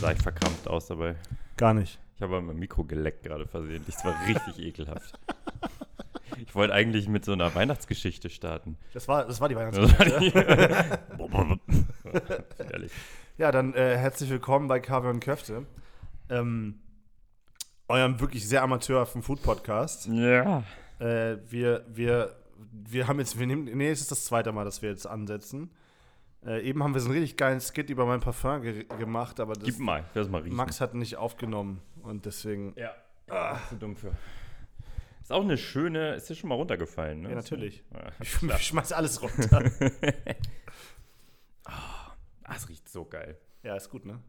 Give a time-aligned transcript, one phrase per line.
[0.00, 1.16] Sah ich verkrampft aus dabei.
[1.56, 1.98] Gar nicht.
[2.14, 3.96] Ich habe mein Mikro geleckt gerade versehentlich.
[3.96, 5.18] Das war richtig ekelhaft.
[6.36, 8.76] Ich wollte eigentlich mit so einer Weihnachtsgeschichte starten.
[8.94, 11.00] Das war, das war die Weihnachtsgeschichte.
[12.72, 12.92] Ehrlich.
[13.38, 15.66] ja, dann äh, herzlich willkommen bei Kaviar und Köfte.
[16.30, 16.78] Ähm,
[17.88, 20.06] eurem wirklich sehr amateurhaften Food-Podcast.
[20.06, 20.62] Ja.
[21.00, 22.36] Äh, wir, wir,
[22.70, 25.72] wir haben jetzt, wir nehmen, nee, es ist das zweite Mal, dass wir jetzt ansetzen.
[26.46, 29.54] Äh, eben haben wir so einen richtig geilen Skit über mein Parfum ge gemacht, aber
[29.54, 30.56] das, Gib mal, ich mal riechen.
[30.56, 32.92] Max hat nicht aufgenommen und deswegen, Ja.
[33.28, 34.12] Ah, zu dumm für.
[35.20, 37.28] Ist auch eine schöne, ist dir schon mal runtergefallen, ne?
[37.30, 37.84] ja, natürlich.
[37.92, 39.70] Ja, Ich, ich schmeiß alles runter.
[41.64, 43.36] ah, es riecht so geil.
[43.62, 44.20] ja, ist gut, ne?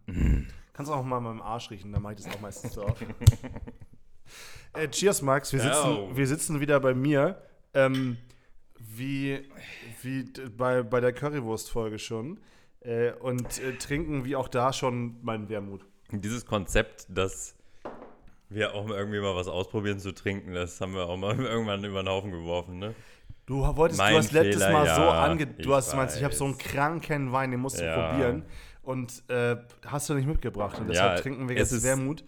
[0.73, 3.01] Kannst du auch mal meinem Arsch riechen, da mache ich das auch meistens so auf.
[4.73, 5.53] äh, cheers, Max.
[5.53, 6.09] Wir sitzen, Oh.
[6.15, 7.41] wir sitzen wieder bei mir.
[7.73, 8.17] Ähm,
[8.79, 9.39] wie
[10.01, 10.23] wie
[10.55, 12.39] bei, bei der Currywurst-Folge schon.
[12.81, 15.85] Äh, und äh, trinken wie auch da schon meinen Wermut.
[16.11, 17.55] Dieses Konzept, dass
[18.47, 21.83] wir auch mal irgendwie mal was ausprobieren zu trinken, das haben wir auch mal irgendwann
[21.83, 22.95] über den Haufen geworfen, ne?
[23.45, 25.47] Du wolltest, Mein du hast letztes Fehler, Mal so ja, ange...
[25.57, 28.09] ich Du hast meinst, ich habe so einen kranken Wein, den musst du Ja.
[28.09, 28.45] probieren.
[28.83, 30.79] Und äh, hast du nicht mitgebracht.
[30.79, 32.23] Und deshalb Ja, trinken wir jetzt Wermut.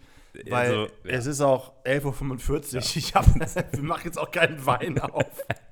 [0.48, 2.80] Weil Also, es ist auch 11.45 Uhr.
[2.96, 3.26] Ich hab,
[3.72, 5.24] wir machen jetzt auch keinen Wein auf.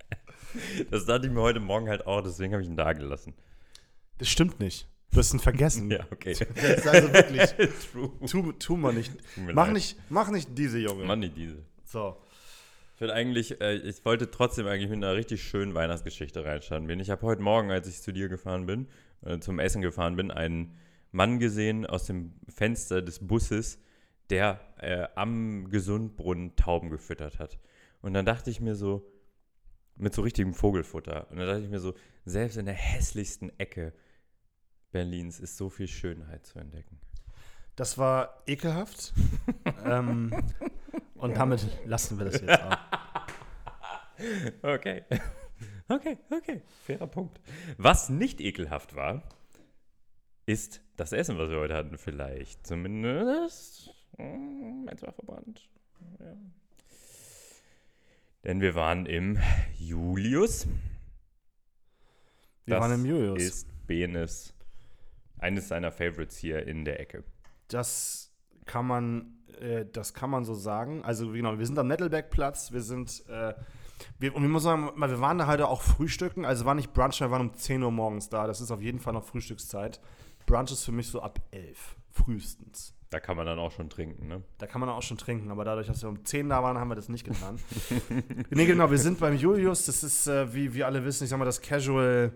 [0.91, 3.35] Das dachte ich mir heute Morgen halt auch, deswegen habe ich ihn da gelassen.
[4.19, 4.89] Das stimmt nicht.
[5.13, 5.91] Du hast ihn vergessen.
[5.91, 6.35] Ja, okay.
[6.55, 7.43] Das ist also wirklich.
[7.93, 8.11] True.
[8.27, 9.13] Tu, tu mal nicht.
[9.37, 9.75] Mach leid.
[9.75, 11.05] nicht, mach nicht diese Junge.
[11.05, 11.65] Mann, die diese.
[11.85, 12.17] So.
[12.95, 17.01] Ich will eigentlich, äh, ich wollte trotzdem eigentlich mit einer richtig schönen Weihnachtsgeschichte reinstarten.
[17.01, 18.89] Ich habe heute Morgen, als ich zu dir gefahren bin,
[19.23, 20.77] äh, zum Essen gefahren bin, einen
[21.11, 23.79] Mann gesehen aus dem Fenster des Busses,
[24.29, 27.59] der äh, am Gesundbrunnen Tauben gefüttert hat.
[28.03, 29.11] Und dann dachte ich mir so,
[30.01, 31.31] mit so richtigem Vogelfutter.
[31.31, 33.93] Und dann dachte ich mir so, selbst in der hässlichsten Ecke
[34.91, 36.99] Berlins ist so viel Schönheit zu entdecken.
[37.77, 39.13] Das war ekelhaft.
[39.85, 40.33] ähm,
[41.15, 42.77] und damit lassen wir das jetzt auch.
[44.63, 45.03] Okay.
[45.89, 46.61] Okay, okay.
[46.85, 47.41] Fairer Punkt.
[47.79, 49.23] Was nicht ekelhaft war,
[50.45, 52.67] ist das Essen, was wir heute hatten, vielleicht.
[52.67, 53.95] Zumindest.
[54.19, 55.71] Meins war verbrannt.
[56.19, 56.37] Ja.
[58.45, 59.39] Denn wir waren im
[59.79, 60.67] Julius.
[62.65, 63.43] Wir Das waren im Julius.
[63.43, 64.55] Ist Benes
[65.39, 67.25] eines seiner Favorites hier in der Ecke.
[67.69, 68.33] Das
[68.67, 71.03] kann man, äh, das kann man so sagen.
[71.05, 72.73] Also genau, wir sind am Nettelbergplatz.
[72.73, 73.55] Wir sind, äh,
[74.19, 76.45] wir, und wir muss sagen, wir waren da heute auch frühstücken.
[76.45, 78.47] Also war nicht Brunch, wir waren um 10 Uhr morgens da.
[78.47, 80.01] Das ist auf jeden Fall noch Frühstückszeit.
[80.47, 82.95] Brunch ist für mich so ab 11, frühestens.
[83.11, 84.45] Da kann man dann auch schon trinken, ne?
[84.59, 86.89] Da kann man auch schon trinken, aber dadurch, dass wir um 10 da waren, haben
[86.89, 87.59] wir das nicht getan.
[88.51, 89.87] nee, genau, wir sind beim Julius.
[89.87, 92.33] Das ist, äh, wie wir alle wissen, ich sag mal, das Casual,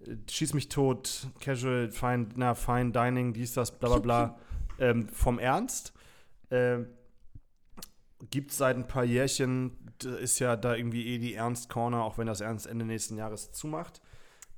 [0.00, 4.38] äh, schieß mich tot, Casual, Fine, na, Fine Dining, dies, das, bla bla bla,
[4.78, 5.92] ähm, vom Ernst.
[6.50, 6.86] Ähm,
[8.30, 12.26] Gibt es seit ein paar Jährchen, ist ja da irgendwie eh die Ernst-Corner, auch wenn
[12.26, 14.00] das Ernst Ende nächsten Jahres zumacht.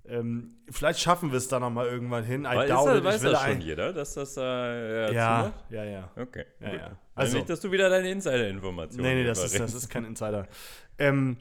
[0.09, 2.43] Ähm, vielleicht schaffen wir es da nochmal irgendwann hin.
[2.43, 2.99] I Weil ist doubt das, it.
[3.01, 5.65] Ich weiß das ein- schon jeder, dass das äh, Ja, zumacht?
[5.71, 6.11] ja, ja.
[6.17, 6.45] Okay.
[6.61, 6.99] Ja, ja.
[7.15, 10.47] Also nicht, dass du wieder deine Insider-Informationen Nee, nee, das ist, das ist kein Insider.
[11.01, 11.37] Ähm,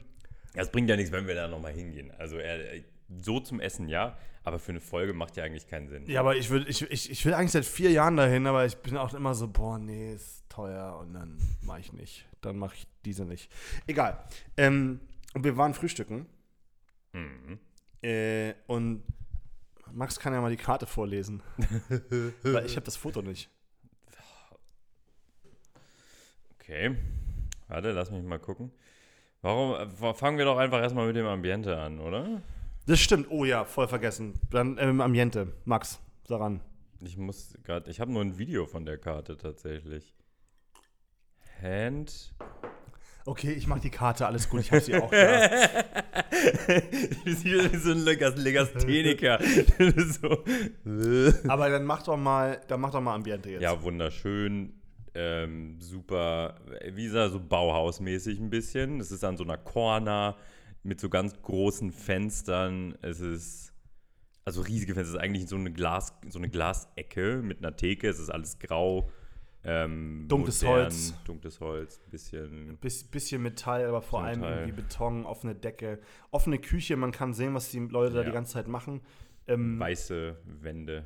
[0.54, 2.12] Das bringt ja nichts, wenn wir da nochmal hingehen.
[2.16, 2.58] Also er,
[3.20, 6.04] so zum Essen ja, aber für eine Folge macht ja eigentlich keinen Sinn.
[6.06, 8.76] Ja, aber ich will, ich, ich, ich will eigentlich seit vier Jahren dahin, aber ich
[8.76, 12.24] bin auch immer so, boah, nee, ist teuer und dann mache ich nicht.
[12.40, 13.50] Dann mache ich diese nicht.
[13.88, 14.22] Egal.
[14.56, 15.00] Ähm,
[15.34, 16.26] und wir waren frühstücken.
[18.02, 19.02] Äh, und
[19.92, 21.42] Max kann ja mal die Karte vorlesen.
[22.42, 23.50] weil ich habe das Foto nicht.
[26.54, 26.96] Okay.
[27.68, 28.70] Warte, lass mich mal gucken.
[29.42, 32.42] Warum äh, fangen wir doch einfach erstmal mit dem Ambiente an, oder?
[32.86, 33.30] Das stimmt.
[33.30, 34.34] Oh ja, voll vergessen.
[34.50, 35.52] Dann ähm, Ambiente.
[35.64, 36.60] Max, daran.
[37.00, 40.14] Ich muss gerade, ich habe nur ein Video von der Karte tatsächlich.
[41.62, 42.34] Hand.
[43.28, 45.18] Okay, ich mache die Karte, alles gut, ich habe sie auch da.
[47.26, 49.38] Wie so ein Legas Legastheniker.
[50.22, 50.44] so.
[51.46, 53.60] Aber dann mach doch mal, dann mach doch mal Ambiente jetzt.
[53.60, 54.72] Ja, wunderschön.
[55.14, 56.54] Ähm, super,
[56.90, 58.98] wie gesagt, so Bauhausmäßig ein bisschen.
[58.98, 60.34] Es ist an so einer Corner
[60.82, 62.96] mit so ganz großen Fenstern.
[63.02, 63.74] Es ist,
[64.46, 65.12] also riesige Fenster.
[65.12, 68.08] Es ist eigentlich so eine, Glas, so eine Glasecke mit einer Theke.
[68.08, 69.10] Es ist alles grau.
[69.64, 71.14] Ähm, Dunkles modern, Holz.
[71.24, 72.78] Dunkles Holz, bisschen.
[72.80, 74.58] Biss, bisschen Metall, aber vor allem Metall.
[74.60, 75.98] irgendwie Beton, offene Decke,
[76.30, 78.26] offene Küche, man kann sehen, was die Leute da Ja.
[78.26, 79.00] die ganze Zeit machen.
[79.46, 81.04] Ähm, Weiße Wände.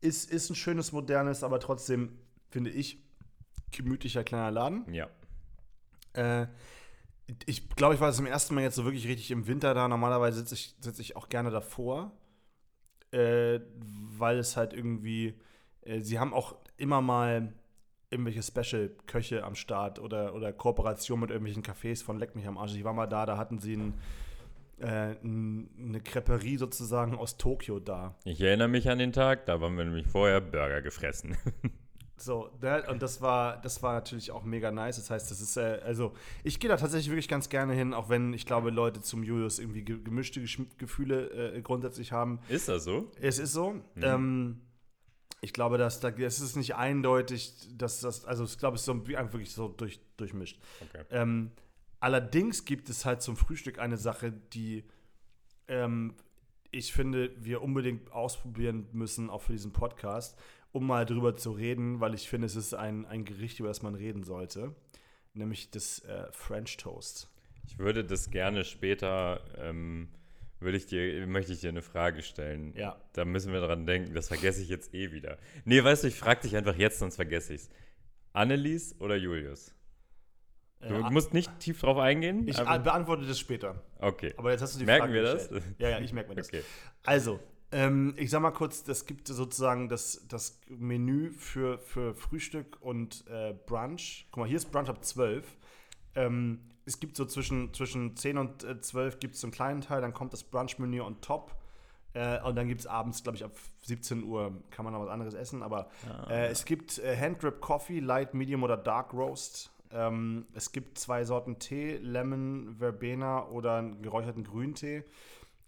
[0.00, 2.18] ist, ist ein schönes, modernes, aber trotzdem,
[2.50, 3.02] finde ich,
[3.72, 4.92] gemütlicher kleiner Laden.
[4.92, 5.08] Ja.
[6.12, 6.46] Äh,
[7.46, 9.86] ich glaube, ich war zum ersten Mal jetzt so wirklich richtig im Winter da.
[9.88, 12.12] Normalerweise sitze ich, sitz ich auch gerne davor,
[13.12, 13.60] äh,
[14.18, 15.34] weil es halt irgendwie,
[15.82, 17.52] äh, sie haben auch immer mal
[18.10, 22.74] irgendwelche Special-Köche am Start oder, oder Kooperation mit irgendwelchen Cafés von Leck mich am Arsch.
[22.74, 23.94] Ich war mal da, da hatten sie ein,
[24.78, 28.14] äh, ein, eine Creperie sozusagen aus Tokio da.
[28.24, 31.36] Ich erinnere mich an den Tag, da waren wir nämlich vorher Burger gefressen.
[32.20, 32.84] So, ne?
[32.88, 34.96] und das war, das war natürlich auch mega nice.
[34.96, 38.08] Das heißt, das ist, äh, also, ich gehe da tatsächlich wirklich ganz gerne hin, auch
[38.08, 40.42] wenn ich glaube, Leute zum Julius irgendwie ge gemischte
[40.78, 42.40] Gefühle äh, grundsätzlich haben.
[42.48, 43.10] Ist das so?
[43.20, 43.76] Es ist so.
[44.02, 44.60] Ähm,
[45.40, 48.86] ich glaube, dass da, es ist nicht eindeutig, dass das, also ich glaube, es ist
[48.86, 50.58] so, wirklich so durch, durchmischt.
[50.80, 51.04] Okay.
[51.10, 51.52] Ähm,
[52.00, 54.84] allerdings gibt es halt zum Frühstück eine Sache, die
[55.68, 56.14] ähm,
[56.70, 60.38] ich finde, wir unbedingt ausprobieren müssen, auch für diesen Podcast,
[60.72, 63.82] um mal drüber zu reden, weil ich finde, es ist ein, ein Gericht, über das
[63.82, 64.74] man reden sollte,
[65.34, 67.30] nämlich das äh, French Toast.
[67.66, 70.08] Ich würde das gerne später, ähm,
[70.60, 72.74] würde ich dir, möchte ich dir eine Frage stellen.
[72.76, 72.96] Ja.
[73.12, 75.38] Da müssen wir dran denken, das vergesse ich jetzt eh wieder.
[75.64, 77.70] Nee, weißt du, ich frage dich einfach jetzt, sonst vergesse ich es.
[78.32, 79.74] Annelies oder Julius?
[80.80, 82.46] Du Äh, musst nicht tief drauf eingehen.
[82.46, 83.82] ich beantworte das später.
[83.98, 84.32] okay.
[84.36, 85.48] Aber jetzt hast du die Merken Frage wir das?
[85.48, 85.64] gestellt.
[85.78, 86.48] Ja, ja, ich merke mir das.
[86.48, 86.62] Okay.
[87.04, 87.40] Also,
[87.72, 93.24] ähm, ich sag mal kurz, das gibt sozusagen das, das Menü für, für Frühstück und
[93.28, 94.26] äh, Brunch.
[94.30, 95.44] Guck mal, hier ist Brunch ab 12.
[96.18, 99.80] Ähm, es gibt so zwischen, zwischen 10 und äh, 12 gibt es so einen kleinen
[99.82, 101.54] Teil, dann kommt das Brunch-Menü on top.
[102.14, 105.10] Äh, und dann gibt es abends, glaube ich, ab 17 Uhr kann man noch was
[105.10, 105.62] anderes essen.
[105.62, 105.90] Aber
[106.28, 109.70] äh, es gibt äh, Hand-Drip Coffee, Light, Medium oder Dark Roast.
[109.92, 115.04] Ähm, es gibt zwei Sorten Tee, Lemon, Verbena oder einen geräucherten Grüntee.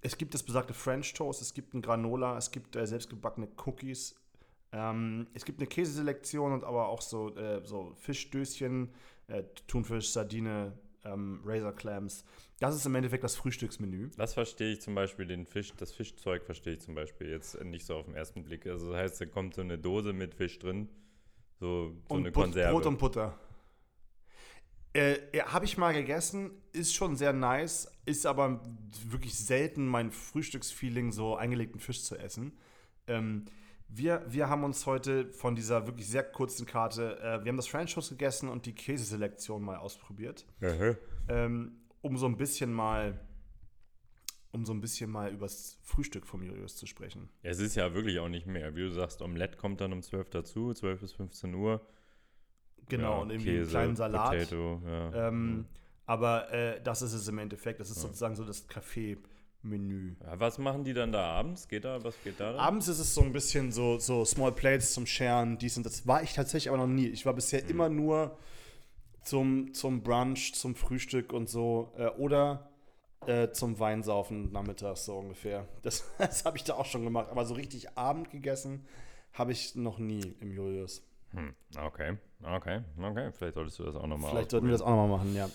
[0.02, 4.17] Es gibt das besagte French Toast, es gibt ein Granola, es gibt äh, selbstgebackene Cookies.
[4.73, 8.91] Ähm, es gibt eine Käseselektion und aber auch so, äh, so Fischdöschen,
[9.31, 12.25] äh, Thunfisch, Sardine, ähm, Razor Clams.
[12.59, 14.11] Das ist im Endeffekt das Frühstücksmenü.
[14.17, 17.87] Das verstehe ich zum Beispiel, den Fisch, das Fischzeug verstehe ich zum Beispiel jetzt nicht
[17.87, 18.67] so auf den ersten Blick.
[18.67, 20.88] Also das heißt, da kommt so eine Dose mit Fisch drin,
[21.59, 22.73] so, so und eine But- Konserve.
[22.73, 23.38] Brot und Butter.
[24.93, 28.61] Äh, ja, Habe ich mal gegessen, ist schon sehr nice, ist aber
[29.06, 32.59] wirklich selten mein Frühstücksfeeling, so eingelegten Fisch zu essen.
[33.06, 33.44] Ähm,
[33.93, 37.67] wir, wir haben uns heute von dieser wirklich sehr kurzen Karte, äh, wir haben das
[37.67, 40.95] French Toast gegessen und die Käseselektion mal ausprobiert, Aha.
[41.29, 43.19] ähm, um so ein bisschen mal,
[44.53, 47.29] um so ein bisschen mal übers Frühstück vom Julius zu sprechen.
[47.43, 48.75] Es ist ja wirklich auch nicht mehr.
[48.77, 51.85] Wie du sagst, Omelette kommt dann um 12 dazu, 12 bis 15 Uhr.
[52.89, 54.31] Genau, Ja, und irgendwie einen Käse, kleinen Salat.
[54.31, 55.29] Potato, ja.
[55.29, 55.67] Ähm,
[56.07, 57.79] aber äh, das ist es im Endeffekt.
[57.79, 58.67] Das ist sozusagen so das
[59.62, 60.17] Café-Menü.
[60.23, 61.69] Ja, was machen die dann da abends?
[61.69, 62.53] Geht da, was geht da?
[62.53, 62.61] Dann?
[62.61, 66.07] Abends ist es so ein bisschen so, so Small Plates zum Scheren, dies und das.
[66.07, 67.09] War ich tatsächlich aber noch nie.
[67.09, 68.37] Ich war bisher immer nur
[69.23, 71.93] zum, zum Brunch, zum Frühstück und so.
[71.97, 72.71] Äh, oder
[73.27, 75.67] äh, zum Weinsaufen nachmittags so ungefähr.
[75.83, 77.29] Das, das habe ich da auch schon gemacht.
[77.31, 78.87] Aber so richtig Abend gegessen
[79.33, 81.07] habe ich noch nie im Julius.
[81.33, 83.31] Hm, okay, okay, okay.
[83.33, 85.49] Vielleicht solltest du das auch nochmal Vielleicht sollten wir das auch nochmal machen, ja.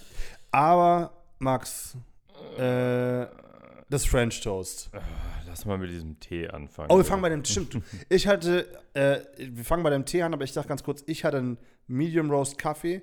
[0.51, 1.97] Aber, Max,
[2.57, 3.25] äh,
[3.89, 4.89] das French Toast.
[5.47, 6.91] Lass mal mit diesem Tee anfangen.
[6.91, 7.81] Oh, wir fangen bei dem, stimmt.
[8.09, 11.23] Ich hatte, äh, wir fangen bei dem Tee an, aber ich sag ganz kurz, ich
[11.23, 13.01] hatte einen Medium Roast Kaffee,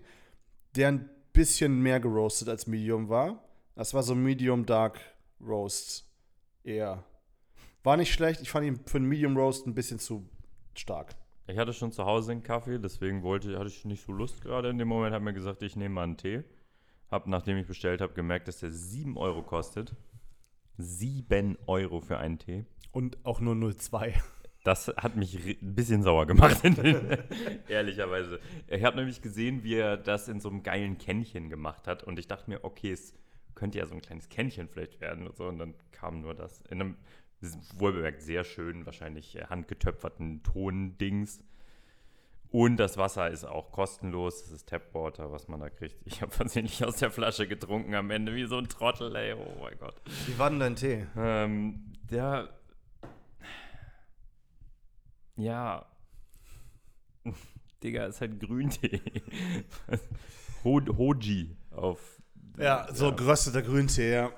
[0.77, 3.43] der ein bisschen mehr geroastet als Medium war.
[3.75, 5.01] Das war so Medium Dark
[5.41, 6.05] Roast
[6.63, 7.05] eher.
[7.83, 10.29] War nicht schlecht, ich fand ihn für einen Medium Roast ein bisschen zu
[10.75, 11.15] stark.
[11.47, 14.69] Ich hatte schon zu Hause einen Kaffee, deswegen wollte, hatte ich nicht so Lust gerade.
[14.71, 16.45] In dem Moment habe mir gesagt, ich nehme mal einen Tee.
[17.11, 19.95] Hab, nachdem ich bestellt habe, gemerkt, dass der 7 Euro kostet.
[20.79, 22.65] 7 Euro für einen Tee.
[22.91, 24.15] Und auch nur 0,2.
[24.65, 26.63] Das hat mich ein bisschen sauer gemacht,
[27.69, 28.39] ehrlicherweise.
[28.69, 32.05] Ich habe nämlich gesehen, wie er das in so einem geilen Kännchen gemacht hat.
[32.05, 33.15] Und ich dachte mir, okay, es
[33.57, 35.47] könnte ja so ein kleines Kännchen vielleicht werden und so.
[35.47, 36.97] Und dann kam nur das in einem
[37.77, 41.43] wohlbemerkt sehr schön, wahrscheinlich äh, handgetöpferten Tondings.
[42.53, 44.43] Und das Wasser ist auch kostenlos.
[44.43, 45.97] Das ist Tapwater, was man da kriegt.
[46.05, 49.33] Ich habe versehentlich aus der Flasche getrunken am Ende, wie so ein Trottel, ey.
[49.33, 49.95] Oh mein Gott.
[50.27, 51.07] Wie war denn dein Tee?
[51.17, 52.51] Ähm, der.
[55.37, 55.87] Ja.
[57.83, 59.01] Digga, ist halt Grüntee.
[60.65, 62.21] Ho Hoji auf.
[62.59, 64.31] Ja, so gerösteter Grüntee, ja.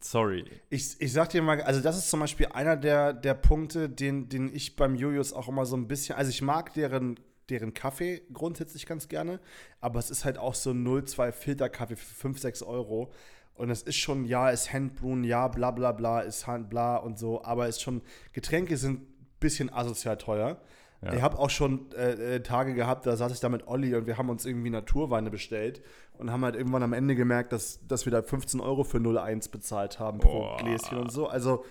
[0.00, 0.44] Sorry.
[0.68, 4.28] Ich, ich sag dir mal, also das ist zum Beispiel einer der, der Punkte, den,
[4.28, 7.18] den ich beim Julius auch immer so ein bisschen, also ich mag deren,
[7.48, 9.40] deren Kaffee grundsätzlich ganz gerne,
[9.80, 13.12] aber es ist halt auch so 0,2 Filterkaffee für 5, 6 Euro.
[13.54, 17.18] Und es ist schon, ja, ist Handbrewen, ja, bla bla bla, ist Hand, bla und
[17.18, 18.00] so, aber ist schon,
[18.32, 19.06] Getränke sind ein
[19.38, 20.60] bisschen asozial teuer.
[21.02, 21.14] Ja.
[21.14, 24.06] Ich habe auch schon äh, äh, Tage gehabt, da saß ich da mit Olli und
[24.06, 25.82] wir haben uns irgendwie Naturweine bestellt
[26.20, 29.50] und haben halt irgendwann am Ende gemerkt, dass, dass wir da 15 Euro für 0,1
[29.50, 30.56] bezahlt haben pro Boah.
[30.58, 31.26] Gläschen und so.
[31.28, 31.64] Also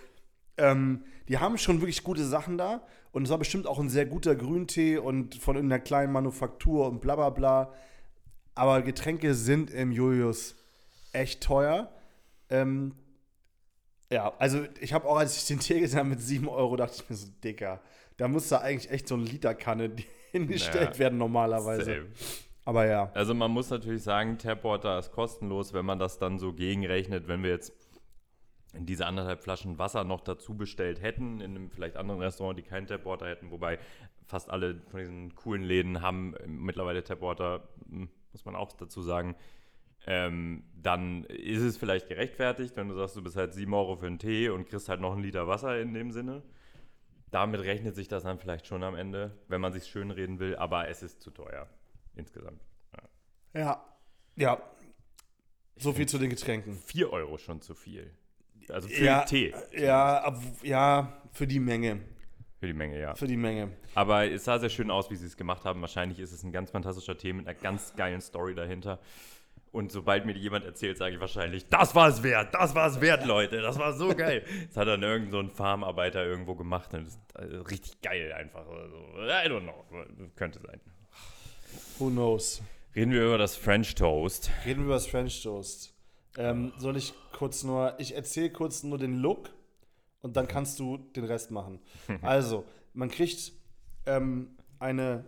[0.57, 2.81] Ähm, die haben schon wirklich gute Sachen da.
[3.11, 6.99] Und es war bestimmt auch ein sehr guter Grüntee und von irgendeiner kleinen Manufaktur und
[6.99, 7.73] bla bla bla.
[8.55, 10.55] Aber Getränke sind im Julius
[11.13, 11.91] echt teuer.
[12.49, 12.93] Ähm,
[14.11, 16.95] ja, also ich habe auch, als ich den Tee gesehen habe mit 7 Euro, dachte
[17.01, 17.79] ich mir so, Dicker,
[18.17, 19.91] da muss da eigentlich echt so eine Literkanne
[20.31, 21.85] hingestellt Naja, werden normalerweise.
[21.85, 22.07] Same.
[22.69, 23.09] Aber ja.
[23.15, 27.41] Also man muss natürlich sagen, Tapwater ist kostenlos, wenn man das dann so gegenrechnet, wenn
[27.41, 27.73] wir jetzt
[28.75, 32.85] diese anderthalb Flaschen Wasser noch dazu bestellt hätten, in einem vielleicht anderen Restaurant, die keinen
[32.85, 33.79] Tapwater hätten, wobei
[34.23, 39.35] fast alle von diesen coolen Läden haben mittlerweile Tapwater, hm, muss man auch dazu sagen.
[40.05, 44.05] Ähm, dann ist es vielleicht gerechtfertigt, wenn du sagst, du bist halt 7 Euro für
[44.05, 46.43] einen Tee und kriegst halt noch einen Liter Wasser in dem Sinne.
[47.31, 50.87] Damit rechnet sich das dann vielleicht schon am Ende, wenn man sich schönreden will, aber
[50.87, 51.67] es ist zu teuer
[52.19, 52.61] insgesamt.
[53.53, 53.61] Ja.
[53.61, 53.85] Ja.
[54.35, 54.61] Ja.
[55.77, 56.73] So viel zu den Getränken.
[56.73, 58.11] 4 Euro schon zu viel.
[58.69, 59.53] Also für Ja, Tee.
[59.75, 62.01] Ja, ab, ja, für die Menge.
[62.59, 63.15] Für die Menge, ja.
[63.15, 63.71] Für die Menge.
[63.95, 65.79] Aber es sah sehr schön aus, wie sie es gemacht haben.
[65.81, 68.99] Wahrscheinlich ist es ein ganz fantastischer Tee mit einer ganz geilen Story dahinter.
[69.71, 73.01] Und sobald mir jemand erzählt, sage ich wahrscheinlich, das war es wert, das war es
[73.01, 74.43] wert, Leute, das war so geil.
[74.67, 78.33] Das hat dann irgend so ein Farmarbeiter irgendwo gemacht und das ist also richtig geil
[78.33, 78.67] einfach.
[78.67, 79.85] Also, I don't know,
[80.35, 80.81] könnte sein.
[81.97, 82.61] Who knows?
[82.95, 84.49] Reden wir über das French Toast.
[84.65, 85.93] Reden wir über das French Toast.
[86.37, 89.49] Ähm, soll ich kurz nur, ich erzähle kurz nur den Look
[90.21, 91.79] und dann kannst du den Rest machen.
[92.21, 93.51] Also, man kriegt
[94.05, 95.25] ähm, eine,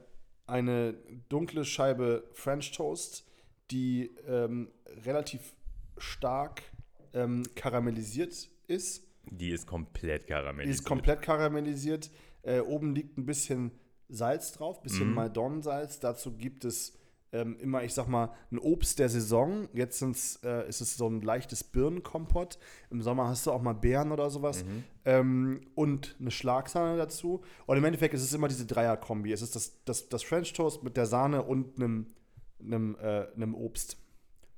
[0.48, 0.93] eine
[1.29, 3.25] dunkle Scheibe French Toast,
[3.69, 4.69] die ähm,
[5.05, 5.53] relativ
[5.98, 6.62] stark
[7.13, 9.03] ähm, karamellisiert ist.
[9.29, 10.79] Die ist komplett Die karamellisiert.
[10.79, 12.10] ist komplett karamellisiert.
[12.43, 13.71] Äh, oben liegt ein bisschen
[14.12, 15.15] Salz drauf, bisschen Mhm.
[15.15, 16.00] Maldon-Salz.
[16.00, 16.98] Dazu gibt es
[17.34, 19.70] ähm, immer, ich sag mal, ein Obst der Saison.
[19.74, 20.01] Jetzt
[20.44, 22.58] äh, ist es so ein leichtes Birnenkompott.
[22.89, 24.65] Im Sommer hast du auch mal Beeren oder sowas.
[24.65, 24.84] Mhm.
[25.06, 27.41] Ähm, und eine Schlagsahne dazu.
[27.65, 29.32] Und im Endeffekt ist es immer diese Dreier-Kombi.
[29.32, 32.08] Es ist das, das, das French Toast mit der Sahne und einem,
[32.60, 33.98] einem, äh, einem Obst.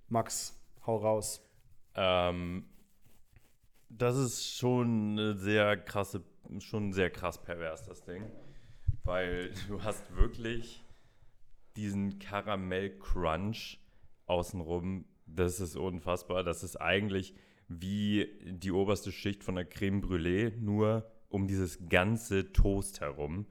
[0.10, 1.48] Max, hau raus.
[1.96, 2.66] Ähm,
[3.90, 6.24] das ist schon eine sehr krasse,
[6.60, 8.24] schon sehr krass pervers, das Ding.
[9.04, 10.84] Weil du hast wirklich
[11.76, 13.80] diesen Karamell-Crunch
[14.26, 15.06] außenrum.
[15.26, 16.44] Das ist unfassbar.
[16.44, 17.34] Das ist eigentlich
[17.68, 23.48] wie die oberste Schicht von der Creme Brûlée, nur um dieses ganze Toast herum.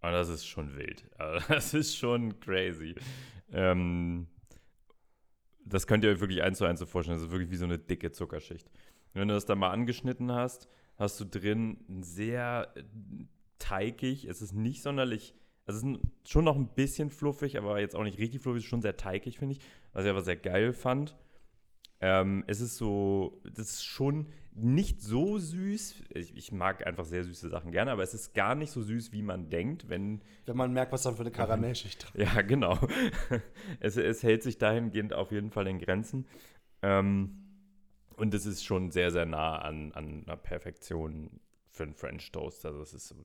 [0.00, 1.08] Und das ist schon wild.
[1.18, 2.94] Also das ist schon crazy.
[3.52, 4.26] Ähm,
[5.64, 7.16] das könnt ihr euch wirklich eins zu eins so vorstellen.
[7.16, 8.66] Das ist wirklich wie so eine dicke Zuckerschicht.
[8.66, 12.74] Und wenn du das dann mal angeschnitten hast, hast du drin ein sehr
[13.64, 14.26] teigig.
[14.26, 15.34] Es ist nicht sonderlich,
[15.66, 18.64] also es ist schon noch ein bisschen fluffig, aber jetzt auch nicht richtig fluffig, es
[18.64, 19.60] ist schon sehr teigig, finde ich.
[19.92, 21.16] Was ich aber sehr geil fand.
[22.00, 26.04] Ähm, es ist so, das ist schon nicht so süß.
[26.14, 29.12] Ich, ich mag einfach sehr süße Sachen gerne, aber es ist gar nicht so süß,
[29.12, 32.78] wie man denkt, wenn Wenn man merkt, was da für eine Karamellschicht drin ja, genau.
[33.80, 36.26] Es, es hält sich dahingehend auf jeden Fall in Grenzen.
[36.82, 37.40] Ähm,
[38.16, 41.40] und es ist schon sehr, sehr nah an, an einer Perfektion
[41.70, 42.64] für einen French Toast.
[42.66, 43.16] Also es ist so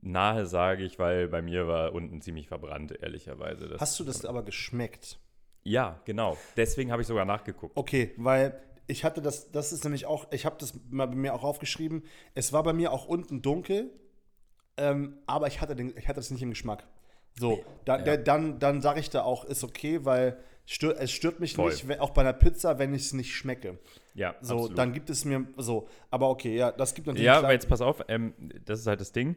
[0.00, 3.68] nahe, sage ich, weil bei mir war unten ziemlich verbrannt, ehrlicherweise.
[3.68, 5.18] Das- Hast du das aber geschmeckt?
[5.64, 6.36] Ja, genau.
[6.56, 7.76] Deswegen habe ich sogar nachgeguckt.
[7.76, 11.34] Okay, weil ich hatte das, das ist nämlich auch, ich habe das mal bei mir
[11.34, 12.04] auch aufgeschrieben.
[12.34, 13.90] Es war bei mir auch unten dunkel,
[14.76, 16.86] ähm, aber ich hatte, den, ich hatte das nicht im Geschmack.
[17.38, 18.02] So, da, Ja.
[18.04, 21.70] der, dann, dann sage ich da auch, ist okay, weil stör, es stört mich Voll.
[21.70, 23.78] nicht, auch bei einer Pizza, wenn ich es nicht schmecke.
[24.14, 24.78] Ja, So, absolut.
[24.78, 25.88] dann gibt es mir so.
[26.10, 27.26] Aber okay, ja, das gibt natürlich.
[27.26, 29.36] Ja, aber jetzt pass auf, ähm, das ist halt das Ding.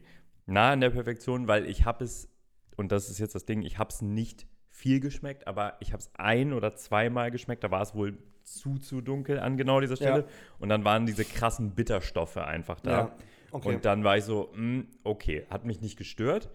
[0.52, 2.30] Nah an der Perfektion, weil ich habe es,
[2.78, 6.02] und das ist jetzt das Ding, ich habe es nicht viel geschmeckt, aber ich habe
[6.02, 7.64] es ein oder zweimal geschmeckt.
[7.64, 10.22] Da war es wohl zu, zu dunkel an genau dieser Stelle.
[10.22, 10.26] Ja.
[10.60, 12.92] Und dann waren diese krassen Bitterstoffe einfach da.
[12.92, 13.16] Ja,
[13.52, 13.76] okay.
[13.76, 16.50] Und dann war ich so, mh, okay, hat mich nicht gestört.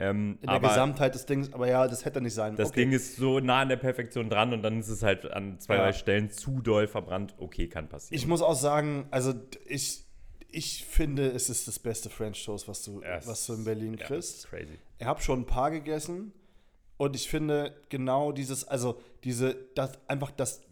[0.00, 2.54] Ähm, in der Gesamtheit des Dings, aber ja, das hätte nicht sein.
[2.54, 2.82] das okay.
[2.82, 5.74] Ding ist so nah an der Perfektion dran und dann ist es halt an zwei,
[5.74, 5.82] Ja.
[5.82, 7.34] drei Stellen zu doll verbrannt.
[7.38, 8.16] Okay, kann passieren.
[8.16, 9.34] Ich muss auch sagen, also
[9.66, 10.04] ich,
[10.50, 13.94] ich finde, es ist das beste French Toast, was du, Ja, was du in Berlin
[13.94, 14.48] ja, kriegst.
[14.48, 14.78] Crazy.
[14.98, 16.32] Ich habe schon ein paar gegessen
[16.96, 20.62] und ich finde genau dieses, also diese, das einfach das,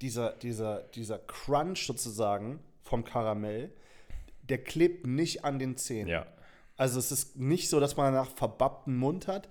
[0.00, 3.72] dieser, dieser, dieser Crunch sozusagen vom Karamell,
[4.42, 6.08] der klebt nicht an den Zähnen.
[6.08, 6.26] Ja.
[6.76, 9.48] Also es ist nicht so, dass man danach verbappten Mund hat.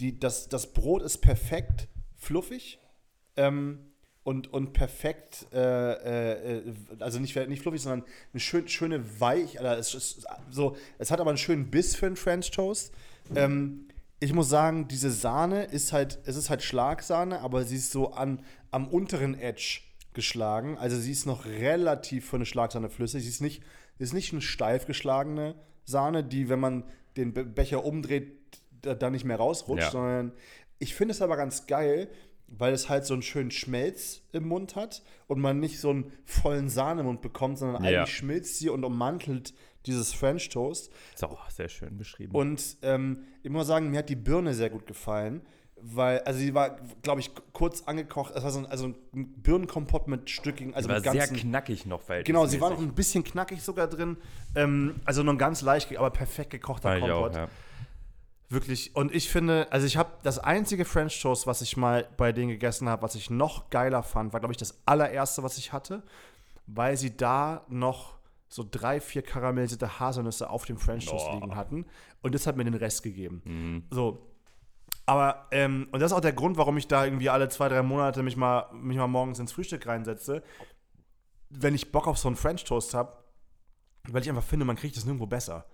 [0.00, 2.78] Die, das, das Brot ist perfekt fluffig
[3.36, 3.87] ähm,
[4.28, 8.04] und, und perfekt, äh, äh, also nicht, nicht fluffig, sondern
[8.34, 9.58] eine schön, schöne Weich.
[9.58, 12.92] Also es, ist so, es hat aber einen schönen Biss für einen French Toast.
[13.34, 13.88] Ähm,
[14.20, 18.12] ich muss sagen, diese Sahne ist halt, es ist halt Schlagsahne, aber sie ist so
[18.12, 19.80] an, am unteren Edge
[20.12, 20.76] geschlagen.
[20.76, 23.22] Also sie ist noch relativ für eine Schlagsahne flüssig.
[23.22, 23.62] Sie ist nicht,
[23.98, 25.54] ist nicht eine steif geschlagene
[25.86, 26.84] Sahne, die, wenn man
[27.16, 28.36] den Be Becher umdreht,
[28.82, 29.90] da, da nicht mehr rausrutscht, Ja.
[29.90, 30.32] sondern
[30.78, 32.08] ich finde es aber ganz geil,
[32.48, 36.12] weil es halt so einen schönen Schmelz im Mund hat und man nicht so einen
[36.24, 38.00] vollen Sahnemund bekommt, sondern Ja.
[38.02, 39.54] eigentlich schmilzt sie und ummantelt
[39.86, 40.90] dieses French Toast.
[41.14, 42.34] Ist auch sehr schön beschrieben.
[42.34, 45.42] Und ähm, ich muss sagen, mir hat die Birne sehr gut gefallen,
[45.80, 48.34] weil, also sie war, glaube ich, kurz angekocht.
[48.34, 51.36] Es war so ein, also ein Birnenkompott mit stückigen, also war mit sehr ganzen.
[51.36, 54.16] knackig noch Genau, sie war noch ein bisschen knackig sogar drin.
[54.56, 57.36] Ähm, also nur ein ganz leicht, aber perfekt gekochter Fand ich auch, Kompott.
[57.36, 57.48] ja.
[58.50, 58.96] Wirklich.
[58.96, 62.48] Und ich finde, also ich habe das einzige French Toast, was ich mal bei denen
[62.48, 66.02] gegessen habe, was ich noch geiler fand, war, glaube ich, das allererste, was ich hatte,
[66.66, 68.16] weil sie da noch
[68.48, 71.34] so drei, vier karamellisierte Haselnüsse auf dem French Toast Boah.
[71.34, 71.86] liegen hatten.
[72.22, 73.42] Und das hat mir den Rest gegeben.
[73.44, 73.82] Mhm.
[73.90, 74.26] So.
[75.04, 77.82] Aber, ähm, und das ist auch der Grund, warum ich da irgendwie alle zwei, drei
[77.82, 80.42] Monate mich mal, mich mal morgens ins Frühstück reinsetze.
[81.50, 83.12] Wenn ich Bock auf so einen French Toast habe,
[84.08, 85.66] weil ich einfach finde, man kriegt das nirgendwo besser.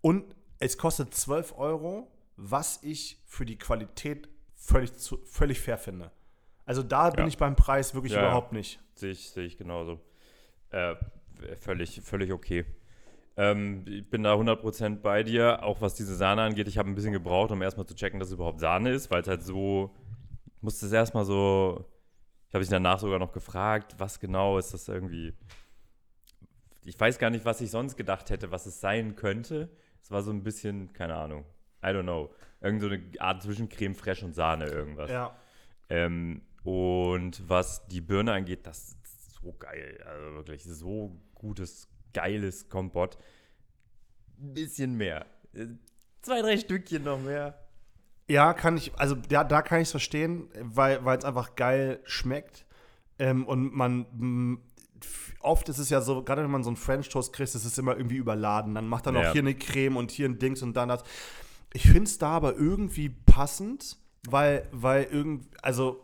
[0.00, 0.24] Und
[0.58, 6.10] es kostet 12 Euro, was ich für die Qualität völlig, zu, völlig fair finde.
[6.64, 7.28] Also da bin Ja.
[7.28, 8.26] ich beim Preis wirklich Ja, ja.
[8.26, 8.80] überhaupt nicht.
[8.94, 10.00] Sehe ich, sehe ich genauso.
[10.70, 10.96] Äh,
[11.60, 12.64] völlig, völlig okay.
[13.36, 16.68] Ähm, ich bin da 100% bei dir, auch was diese Sahne angeht.
[16.68, 19.20] Ich habe ein bisschen gebraucht, um erstmal zu checken, dass es überhaupt Sahne ist, weil
[19.22, 19.94] es halt so,
[20.56, 21.84] ich musste es erstmal so,
[22.48, 25.34] ich habe mich danach sogar noch gefragt, was genau ist das irgendwie.
[26.84, 29.68] Ich weiß gar nicht, was ich sonst gedacht hätte, was es sein könnte.
[30.06, 31.44] Es war so ein bisschen, keine Ahnung,
[31.82, 32.32] I don't know.
[32.60, 35.10] Irgend so eine Art zwischen Creme fraiche und Sahne irgendwas.
[35.10, 35.36] Ja.
[35.88, 40.00] Ähm, und was die Birne angeht, das ist so geil.
[40.06, 43.18] Also wirklich so gutes, geiles Kompott.
[44.38, 45.26] Ein bisschen mehr.
[46.22, 47.58] Zwei, drei Stückchen noch mehr.
[48.28, 52.64] Ja, kann ich, also da, da kann ich es verstehen, weil es einfach geil schmeckt.
[53.18, 54.60] Ähm, und man,
[55.40, 57.78] oft ist es ja so, gerade wenn man so einen French Toast kriegt, ist es
[57.78, 58.74] immer irgendwie überladen.
[58.74, 59.32] Dann macht er noch Ja.
[59.32, 61.02] hier eine Creme und hier ein Dings und dann das.
[61.72, 63.96] Ich finde es da aber irgendwie passend,
[64.28, 66.02] weil, weil irgend, also,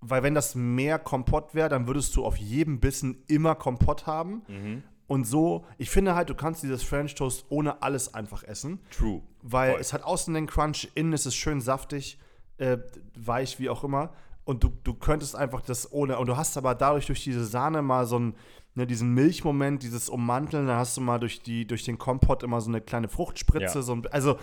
[0.00, 4.42] weil wenn das mehr Kompott wäre, dann würdest du auf jedem Bissen immer Kompott haben.
[4.48, 4.82] Mhm.
[5.08, 9.22] Und so, ich finde halt, du kannst dieses French Toast ohne alles einfach essen True.
[9.42, 9.80] weil Voll.
[9.80, 12.18] es hat außen den Crunch, innen ist es schön saftig,
[12.58, 12.76] äh,
[13.16, 14.12] weich, wie auch immer.
[14.48, 17.82] Und du, du könntest einfach das ohne, und du hast aber dadurch durch diese Sahne
[17.82, 18.34] mal so einen,
[18.74, 22.62] ne, diesen Milchmoment, dieses Ummanteln, dann hast du mal durch, die, durch den Kompott immer
[22.62, 23.80] so eine kleine Fruchtspritze.
[23.80, 23.82] Ja.
[23.82, 24.38] So ein, also,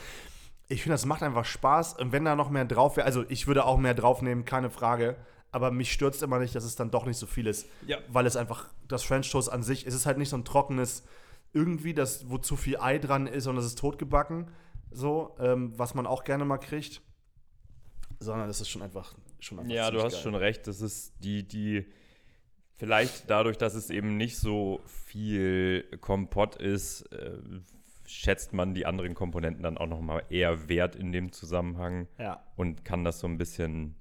[0.67, 1.95] ich finde, das macht einfach Spaß.
[1.95, 5.15] Und wenn da noch mehr drauf wäre, also ich würde auch mehr draufnehmen, keine Frage.
[5.51, 7.67] Aber mich stürzt immer nicht, dass es dann doch nicht so viel ist.
[7.87, 7.97] Ja.
[8.07, 11.03] Weil es einfach, das French Toast an sich, es ist halt nicht so ein trockenes,
[11.51, 14.51] irgendwie, das, wo zu viel Ei dran ist und es ist totgebacken,
[14.91, 17.01] so, ähm, was man auch gerne mal kriegt.
[18.19, 20.21] Sondern es ist schon einfach, schon einfach Ja, du hast geil.
[20.24, 20.67] schon recht.
[20.67, 21.86] Das ist die, die,
[22.78, 27.38] vielleicht dadurch, dass es eben nicht so viel Kompott ist, äh,
[28.06, 32.43] schätzt man die anderen Komponenten dann auch nochmal eher wert in dem Zusammenhang Ja.
[32.56, 33.95] und kann das so ein bisschen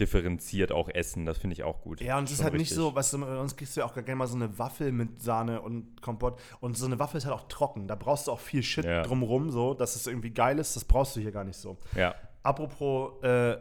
[0.00, 1.24] differenziert auch essen.
[1.24, 2.00] Das finde ich auch gut.
[2.00, 2.76] Ja, und es ist halt nicht richtig.
[2.78, 5.22] so, weißt du, bei uns kriegst du ja auch gerne mal so eine Waffel mit
[5.22, 6.40] Sahne und Kompott.
[6.60, 7.86] Und so eine Waffel ist halt auch trocken.
[7.86, 9.02] Da brauchst du auch viel Shit Ja.
[9.02, 10.74] drumrum, so, dass es irgendwie geil ist.
[10.74, 11.76] Das brauchst du hier gar nicht so.
[11.94, 12.14] Ja.
[12.42, 13.56] Apropos, äh,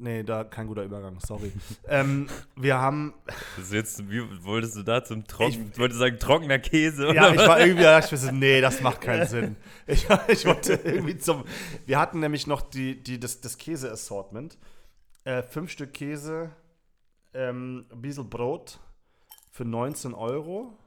[0.00, 1.52] nee, da kein guter Übergang, sorry.
[1.88, 3.14] ähm, wir haben,
[3.56, 7.32] Das jetzt, wie wolltest du da zum Trocken, ich wollte sagen trockener Käse oder ja,
[7.32, 9.56] ich war irgendwie, da dachte ich so, nee, das macht keinen Sinn.
[9.86, 11.44] Ich, ich wollte irgendwie zum,
[11.86, 14.56] wir hatten nämlich noch die, die, das, das Käse-Assortment.
[15.24, 16.50] Äh, fünf Stück Käse,
[17.34, 18.78] ähm, ein bisschen Brot
[19.50, 20.78] für 19 Euro.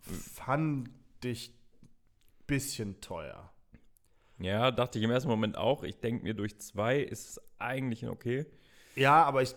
[0.00, 0.88] Fand
[1.22, 1.52] ich
[2.46, 3.53] bisschen teuer.
[4.38, 5.82] Ja, dachte ich im ersten Moment auch.
[5.84, 8.46] Ich denke mir, durch zwei ist es eigentlich okay.
[8.96, 9.54] Ja, aber ich.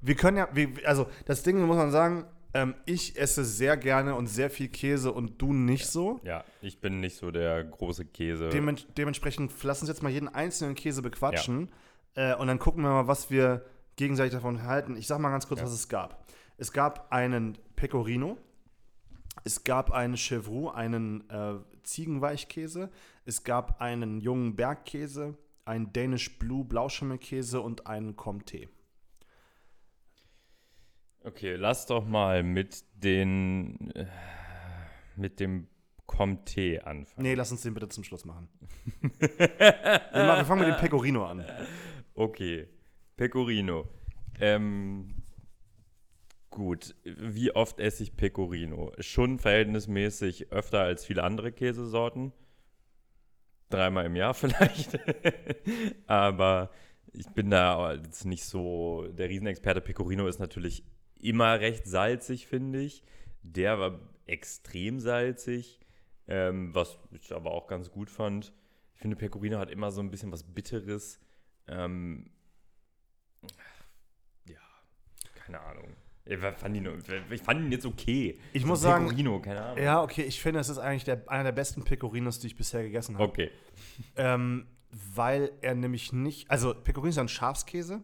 [0.00, 0.48] Wir können ja.
[0.52, 4.68] Wir, also, das Ding muss man sagen, ähm, ich esse sehr gerne und sehr viel
[4.68, 6.20] Käse und du nicht so.
[6.24, 8.48] Ja, ich bin nicht so der große Käse.
[8.50, 11.70] Demen dementsprechend lass uns jetzt mal jeden einzelnen Käse bequatschen
[12.14, 13.64] äh, und dann gucken wir mal, was wir
[13.96, 14.96] gegenseitig davon halten.
[14.96, 15.66] Ich sag mal ganz kurz, Ja.
[15.66, 16.24] was es gab.
[16.56, 18.38] Es gab einen Pecorino,
[19.42, 22.90] es gab einen Chevroux, einen äh, Ziegenweichkäse,
[23.24, 28.68] es gab einen jungen Bergkäse, einen Danish Blue Blauschimmelkäse und einen Comté.
[31.22, 34.06] Okay, lass doch mal mit den äh,
[35.16, 35.68] mit dem
[36.06, 37.22] Comté anfangen.
[37.22, 38.48] Nee, lass uns den bitte zum Schluss machen.
[39.00, 39.30] wir,
[40.12, 41.44] machen wir fangen mit dem Pecorino an.
[42.16, 42.68] Okay,
[43.16, 43.88] Pecorino.
[44.38, 45.23] Ähm,
[46.54, 48.92] gut, wie oft esse ich Pecorino?
[49.00, 52.32] Schon verhältnismäßig öfter als viele andere Käsesorten.
[53.70, 54.98] Dreimal im Jahr vielleicht.
[56.06, 56.70] Aber
[57.12, 59.80] ich bin da jetzt nicht so der Riesenexperte.
[59.80, 60.84] Pecorino ist natürlich
[61.18, 63.02] immer recht salzig, finde ich.
[63.42, 65.80] Der war extrem salzig,
[66.28, 68.52] ähm, was ich aber auch ganz gut fand.
[68.94, 71.18] Ich finde, Pecorino hat immer so ein bisschen was Bitteres.
[71.66, 72.30] Ähm,
[74.46, 74.60] ja,
[75.34, 75.96] keine Ahnung.
[76.26, 76.88] Ich fand, ihn,
[77.30, 78.38] ich fand ihn jetzt okay.
[78.54, 79.84] Ich so muss sagen, Pecorino, keine Ahnung.
[79.84, 82.82] Ja, okay, ich finde, es ist eigentlich der, einer der besten Pecorinos, die ich bisher
[82.82, 83.24] gegessen habe.
[83.24, 83.50] Okay.
[84.16, 88.02] Ähm, weil er nämlich nicht, also Pecorino ist ein Schafskäse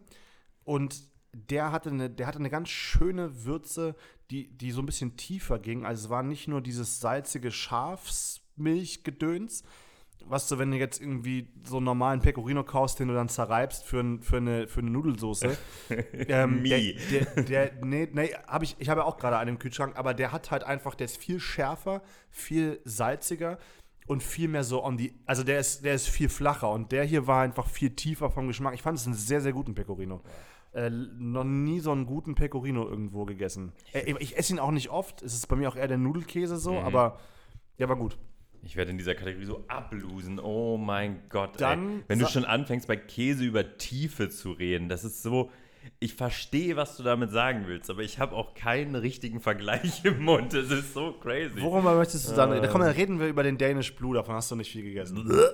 [0.63, 1.01] und
[1.33, 3.95] der hatte eine, der hatte eine ganz schöne Würze,
[4.29, 5.85] die, die so ein bisschen tiefer ging.
[5.85, 9.63] Also es war nicht nur dieses salzige Schafsmilchgedöns,
[10.27, 13.85] was du, wenn du jetzt irgendwie so einen normalen Pecorino kaufst, den du dann zerreibst
[13.85, 15.57] für, ein, für, eine, für eine Nudelsoße.
[16.27, 16.79] ähm, der,
[17.11, 20.13] der, der, nee, nee, hab ich, ich habe ja auch gerade einen im Kühlschrank, aber
[20.13, 23.57] der hat halt einfach, der ist viel schärfer, viel salziger
[24.07, 27.03] und viel mehr so on die, also der ist, der ist viel flacher und der
[27.03, 28.73] hier war einfach viel tiefer vom Geschmack.
[28.73, 30.21] Ich fand es einen sehr, sehr guten Pecorino.
[30.73, 33.73] Äh, noch nie so einen guten Pecorino irgendwo gegessen.
[33.93, 36.57] Äh, ich esse ihn auch nicht oft, es ist bei mir auch eher der Nudelkäse
[36.57, 36.85] so, mhm.
[36.85, 37.19] aber
[37.77, 38.17] der war gut.
[38.63, 40.39] Ich werde in dieser Kategorie so ablosen.
[40.39, 41.59] Oh mein Gott.
[41.59, 42.03] Dann ey.
[42.07, 45.51] Wenn du schon anfängst, bei Käse über Tiefe zu reden, das ist so.
[45.99, 50.23] Ich verstehe, was du damit sagen willst, aber ich habe auch keinen richtigen Vergleich im
[50.23, 50.53] Mund.
[50.53, 51.59] Das ist so crazy.
[51.59, 52.53] Worüber möchtest du sagen?
[52.53, 52.61] Äh.
[52.61, 54.13] Da komm, dann reden wir über den Danish Blue.
[54.13, 55.27] Davon hast du nicht viel gegessen.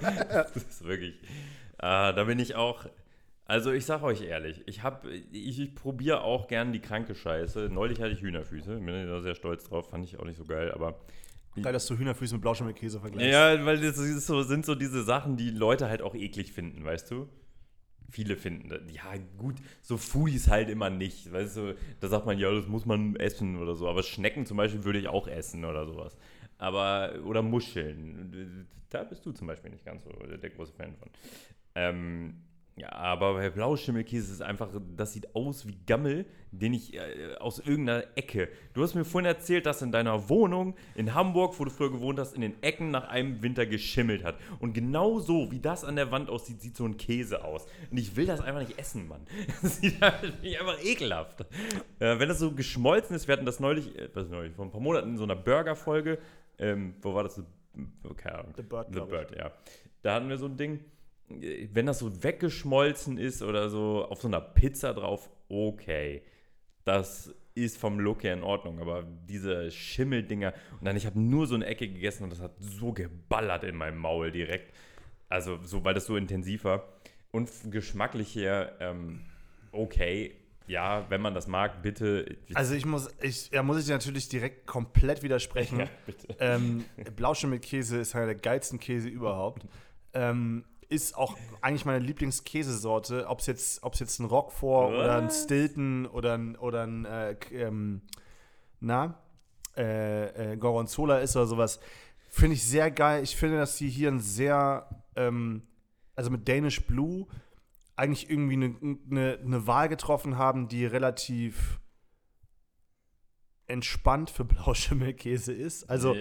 [0.00, 1.14] das ist wirklich.
[1.78, 2.86] Äh, da bin ich auch.
[3.46, 7.68] Also ich sag euch ehrlich, ich habe, ich, ich probiere auch gern die kranke Scheiße.
[7.68, 10.70] Neulich hatte ich Hühnerfüße, bin da sehr stolz drauf, fand ich auch nicht so geil,
[10.70, 11.00] aber
[11.56, 13.32] Geil, dass du Hühnerfüße mit Blauschimmelkäse vergleichst.
[13.32, 17.10] Ja, weil das so, sind so diese Sachen, die Leute halt auch eklig finden, weißt
[17.10, 17.28] du?
[18.08, 21.76] Viele finden, ja gut, so Foodies halt immer nicht, weißt du?
[22.00, 23.88] Da sagt man, ja, das muss man essen oder so.
[23.88, 26.16] Aber Schnecken zum Beispiel würde ich auch essen oder sowas.
[26.58, 31.08] Aber, oder Muscheln, da bist du zum Beispiel nicht ganz so der große Fan von.
[31.74, 32.42] Ähm,
[32.80, 37.34] ja, aber bei Blauschimmelkäse ist es einfach, das sieht aus wie Gammel, den ich äh,
[37.38, 38.48] aus irgendeiner Ecke.
[38.72, 42.18] Du hast mir vorhin erzählt, dass in deiner Wohnung in Hamburg, wo du früher gewohnt
[42.18, 44.36] hast, in den Ecken nach einem Winter geschimmelt hat.
[44.60, 47.66] Und genau so, wie das an der Wand aussieht, sieht so ein Käse aus.
[47.90, 49.26] Und ich will das einfach nicht essen, Mann.
[49.60, 51.42] Das sieht einfach ekelhaft.
[51.98, 54.70] Äh, wenn das so geschmolzen ist, wir hatten das neulich, äh, was neulich, vor ein
[54.70, 56.18] paar Monaten in so einer Burger-Folge,
[56.58, 57.42] ähm, wo war das?
[58.16, 58.54] Keine Ahnung.
[58.56, 58.86] The Bird.
[58.90, 59.52] The Bird, ja.
[60.00, 60.80] Da hatten wir so ein Ding
[61.72, 66.22] wenn das so weggeschmolzen ist oder so auf so einer Pizza drauf, okay.
[66.84, 71.46] Das ist vom Look her in Ordnung, aber diese Schimmeldinger und dann ich habe nur
[71.46, 74.72] so eine Ecke gegessen und das hat so geballert in meinem Maul direkt.
[75.28, 76.84] Also so, weil das so intensiv war
[77.30, 79.26] und geschmacklich her ähm,
[79.72, 80.34] okay.
[80.66, 82.36] Ja, wenn man das mag, bitte.
[82.54, 85.80] Also ich muss, ich, ja, muss ich natürlich direkt komplett widersprechen.
[85.80, 86.36] Ja, bitte.
[86.38, 86.84] Ähm,
[87.16, 89.66] Blauschimmelkäse ist einer der geilsten Käse überhaupt.
[90.14, 96.06] Ähm, ist auch eigentlich meine Lieblingskäsesorte, ob es jetzt, jetzt ein Roquefort oder ein Stilton
[96.06, 98.02] oder ein, oder ein äh, ähm,
[98.80, 99.22] na,
[99.76, 101.78] äh, äh, Gorgonzola ist oder sowas.
[102.28, 103.22] Finde ich sehr geil.
[103.22, 105.62] Ich finde, dass sie hier ein sehr, ähm,
[106.16, 107.26] also mit Danish Blue
[107.94, 111.78] eigentlich irgendwie eine, eine, eine Wahl getroffen haben, die relativ
[113.68, 115.88] entspannt für Blauschimmelkäse ist.
[115.88, 116.16] Also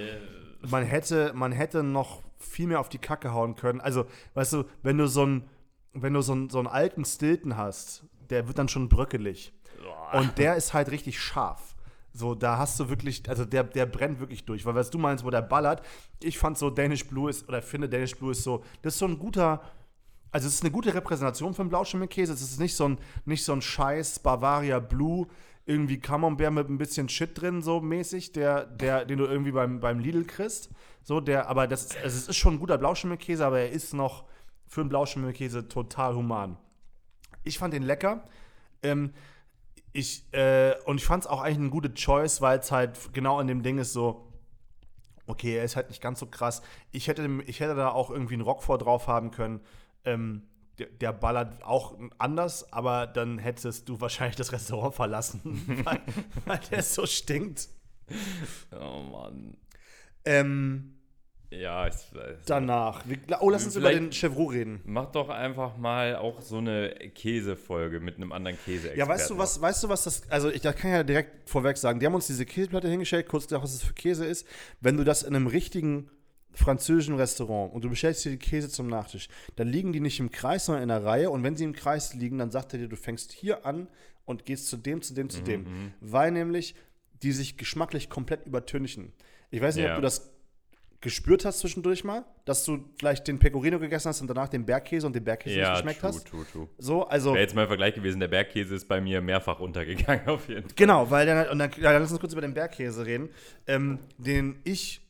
[0.61, 3.81] man hätte, man hätte noch viel mehr auf die Kacke hauen können.
[3.81, 5.49] Also, weißt du, wenn du so einen,
[5.93, 9.53] wenn du so einen, so einen alten Stilton hast, der wird dann schon bröckelig.
[10.13, 11.75] Und der ist halt richtig scharf.
[12.11, 14.65] So, da hast du wirklich, also der, der brennt wirklich durch.
[14.65, 15.85] Weil was du meinst, wo der ballert,
[16.21, 19.05] ich fand so Danish Blue ist, oder finde Danish Blue ist so, das ist so
[19.05, 19.61] ein guter,
[20.31, 22.33] also es ist eine gute Repräsentation für einen Blauschimmelkäse.
[22.33, 25.27] Es ist nicht so ein, nicht so ein scheiß Bavaria Blue,
[25.69, 29.79] irgendwie Camembert mit ein bisschen Shit drin, so mäßig, der, der, den du irgendwie beim,
[29.79, 30.71] beim Lidl kriegst.
[31.03, 34.25] So, der, aber das, also es ist schon ein guter Blauschimmelkäse, aber er ist noch
[34.67, 36.57] für einen Blauschimmelkäse total human.
[37.43, 38.25] Ich fand den lecker.
[38.81, 39.13] Ähm,
[39.93, 43.37] ich, äh, und ich fand es auch eigentlich eine gute Choice, weil es halt genau
[43.37, 44.27] an dem Ding ist so,
[45.27, 46.63] okay, er ist halt nicht ganz so krass.
[46.91, 49.61] Ich hätte, ich hätte da auch irgendwie einen Rockford drauf haben können.
[50.03, 50.47] Ähm,
[50.79, 56.01] der, der, ballert auch anders, aber dann hättest du wahrscheinlich das Restaurant verlassen, weil,
[56.45, 57.69] weil der so stinkt.
[58.71, 59.57] Oh Mann.
[60.25, 60.99] Ähm,
[61.51, 62.45] ja, ich weiß.
[62.45, 63.03] Danach.
[63.39, 64.81] Oh, lass uns über den Chevrolet reden.
[64.85, 68.95] Mach doch einfach mal auch so eine Käsefolge mit einem anderen Käse.
[68.95, 69.59] Ja, weißt du was?
[69.59, 70.03] Weißt du was?
[70.03, 71.99] Das also ich, da kann ja direkt vorweg sagen.
[71.99, 74.45] Die haben uns diese Käseplatte hingestellt, kurz gesagt, was es für Käse ist.
[74.79, 76.11] Wenn du das in einem richtigen
[76.59, 80.31] französischen Restaurant und du bestellst dir die Käse zum Nachtisch, dann liegen die nicht im
[80.31, 81.29] Kreis, sondern in der Reihe.
[81.29, 83.87] Und wenn sie im Kreis liegen, dann sagt er dir, du fängst hier an
[84.25, 85.61] und gehst zu dem, zu dem, zu mhm, dem.
[85.61, 85.93] Mhm.
[86.01, 86.75] Weil nämlich
[87.21, 89.11] die sich geschmacklich komplett übertünchen.
[89.51, 89.91] Ich weiß nicht, ja.
[89.91, 90.31] ob du das
[91.01, 95.07] gespürt hast zwischendurch mal, dass du vielleicht den Pecorino gegessen hast und danach den Bergkäse
[95.07, 96.27] und den Bergkäse nicht Ja, geschmeckt true, hast.
[96.27, 96.67] true, true.
[96.77, 100.27] So, also Wäre jetzt mal ein Vergleich gewesen, der Bergkäse ist bei mir mehrfach untergegangen
[100.27, 100.73] auf jeden Fall.
[100.75, 103.29] genau, weil dann, und dann, ja, dann lass uns kurz über den Bergkäse reden,
[103.67, 105.01] ähm, den ich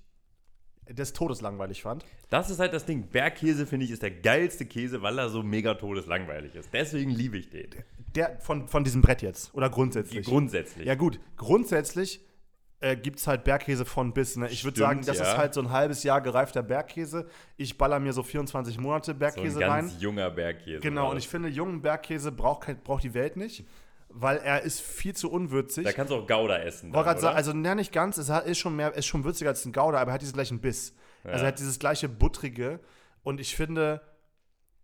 [0.89, 2.05] des Todes langweilig fand.
[2.29, 3.07] Das ist halt das Ding.
[3.07, 6.69] Bergkäse, finde ich, ist der geilste Käse, weil er so mega todeslangweilig ist.
[6.73, 7.69] Deswegen liebe ich den.
[8.15, 10.25] Der von, von diesem Brett jetzt oder grundsätzlich.
[10.25, 10.87] Grundsätzlich.
[10.87, 11.19] Ja, gut.
[11.37, 12.21] Grundsätzlich
[12.81, 14.37] äh, gibt es halt Bergkäse von bis.
[14.37, 14.49] Ne?
[14.49, 15.25] Ich würde sagen, das ja.
[15.25, 17.27] ist halt so ein halbes Jahr gereifter Bergkäse.
[17.57, 19.99] Ich baller mir so 24 Monate so ein Bergkäse ganz rein.
[19.99, 20.79] junger Bergkäse.
[20.79, 23.65] Genau, und ich finde, jungen Bergkäse braucht, braucht die Welt nicht,
[24.09, 25.83] weil er ist viel zu unwürzig.
[25.83, 26.91] Da kannst du auch Gouda essen.
[26.91, 27.37] Dann, gerade sagen, oder?
[27.37, 30.11] also ne, nicht ganz, es ist schon, mehr, ist schon würziger als ein Gouda, aber
[30.11, 30.93] er hat diesen gleichen Biss.
[31.23, 32.79] Also er hat dieses gleiche Buttrige
[33.23, 34.01] und ich finde,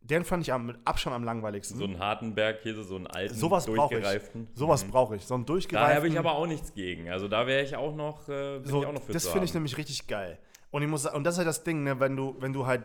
[0.01, 1.77] den fand ich am, mit Abstand am langweiligsten.
[1.79, 4.01] so einen harten Bergkäse, so einen alten, Sowas brauche ich.
[4.01, 4.47] durchgereiften.
[4.53, 4.91] Sowas Mhm.
[4.91, 5.25] brauche ich.
[5.25, 5.95] So einen Da durchgereiften.
[5.95, 7.09] habe ich aber auch nichts gegen.
[7.09, 9.53] Also da wäre ich auch noch, äh, so, ich auch noch für das finde ich
[9.55, 10.37] nämlich richtig geil.
[10.69, 12.83] Und ich muss und das ist halt das Ding, ne, wenn du, wenn du halt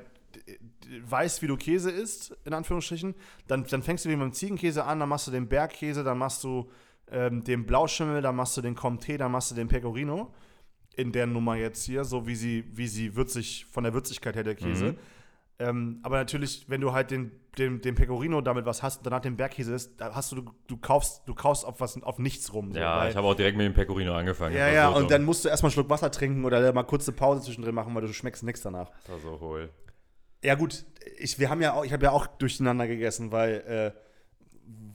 [1.04, 3.14] weißt, wie du Käse isst, in Anführungsstrichen,
[3.46, 6.18] dann, dann fängst du wie mit dem Ziegenkäse an, dann machst du den Bergkäse, dann
[6.18, 6.70] machst du
[7.10, 10.32] ähm, den Blauschimmel, dann machst du den Comté, dann machst du den Pecorino.
[10.96, 14.42] In der Nummer jetzt hier, so wie sie, wie sie würzig, von der Würzigkeit her
[14.42, 14.92] der Käse.
[14.92, 14.96] Mhm.
[15.60, 19.20] Ähm, aber natürlich, wenn du halt den, den, den Pecorino damit was hast und danach
[19.20, 22.52] den Bergkäse isst, da hast du, du, du kaufst, du kaufst auf was auf nichts
[22.54, 22.72] rum.
[22.72, 24.56] So, Ja, ich habe auch direkt mit dem Pecorino angefangen.
[24.56, 25.10] ja, ja, so und dumm.
[25.10, 27.94] dann musst du erstmal einen Schluck Wasser trinken oder mal kurz eine Pause zwischendrin machen,
[27.94, 28.90] weil du schmeckst nichts danach.
[29.06, 29.70] Das war so hohl.
[30.42, 30.84] Ja, gut,
[31.18, 33.92] ich, wir haben ja auch, ich habe ja auch durcheinander gegessen, weil, äh,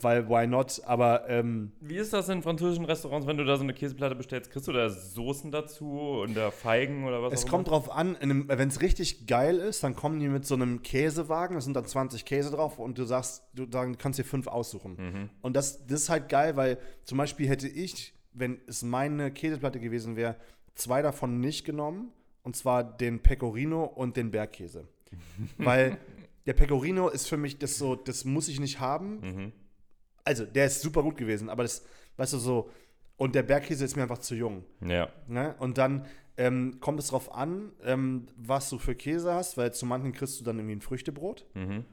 [0.02, 0.82] weil why not?
[0.86, 4.52] Aber ähm, Wie ist das in französischen Restaurants, wenn du da so eine Käseplatte bestellst?
[4.52, 8.68] Kriegst du da Soßen dazu und da Feigen oder was es kommt drauf an, wenn
[8.68, 12.26] es richtig geil ist, dann kommen die mit so einem Käsewagen, da sind dann 20
[12.26, 14.96] Käse drauf und du sagst, du sagen, kannst dir fünf aussuchen.
[14.98, 15.30] Mhm.
[15.42, 19.80] Und das, das ist halt geil, weil zum Beispiel hätte ich, wenn es meine Käseplatte
[19.80, 20.36] gewesen wäre,
[20.74, 22.12] zwei davon nicht genommen,
[22.44, 24.88] und zwar den Pecorino und den Bergkäse.
[25.58, 25.98] Weil
[26.46, 29.20] der Pecorino ist für mich das so, das muss ich nicht haben.
[29.22, 29.52] Mhm.
[30.24, 31.86] Also, der ist super gut gewesen, aber das,
[32.18, 32.70] weißt du, so,
[33.18, 34.64] und der Bergkäse ist mir einfach zu jung.
[34.82, 35.10] Ja.
[35.28, 35.56] Ne?
[35.60, 36.06] Und dann
[36.38, 40.40] ähm, kommt es drauf an, ähm, was du für Käse hast, weil zu manchen kriegst
[40.40, 41.46] du dann irgendwie ein Früchtebrot.
[41.54, 41.86] Mhm.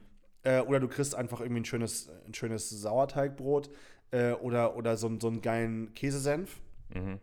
[0.43, 3.69] Äh, oder du kriegst einfach irgendwie ein schönes, ein schönes Sauerteigbrot
[4.11, 6.59] äh, oder, oder so, einen- so einen geilen Käsesenf
[6.93, 7.19] Mhm.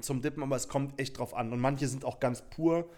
[0.00, 1.52] zum Dippen, aber es kommt echt drauf an.
[1.52, 2.88] Und manche sind auch ganz pur,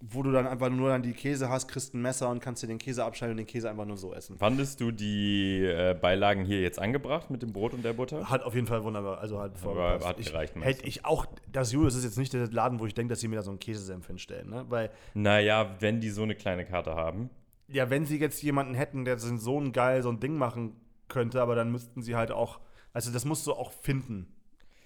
[0.00, 2.66] wo du dann einfach nur dann die Käse hast, kriegst ein Messer und kannst dir
[2.66, 4.36] den Käse abschneiden und den Käse einfach nur so essen.
[4.36, 8.28] Fandest du die äh, Beilagen hier jetzt angebracht mit dem Brot und der Butter?
[8.28, 10.06] Hat auf jeden Fall wunderbar, also hat voll Aber gepasst.
[10.08, 12.86] hat ich, gereicht, meinst Hätte ich auch, das Julius ist jetzt nicht der Laden, wo
[12.86, 14.66] ich denke, dass sie mir da so einen Käsesenf hinstellen, ne?
[14.68, 17.30] Weil Naja, wenn die so eine kleine Karte haben.
[17.68, 20.76] Ja, wenn sie jetzt jemanden hätten, der so so ein geil so ein Ding machen
[21.08, 22.60] könnte, aber dann müssten sie halt auch,
[22.92, 24.26] also das musst du auch finden.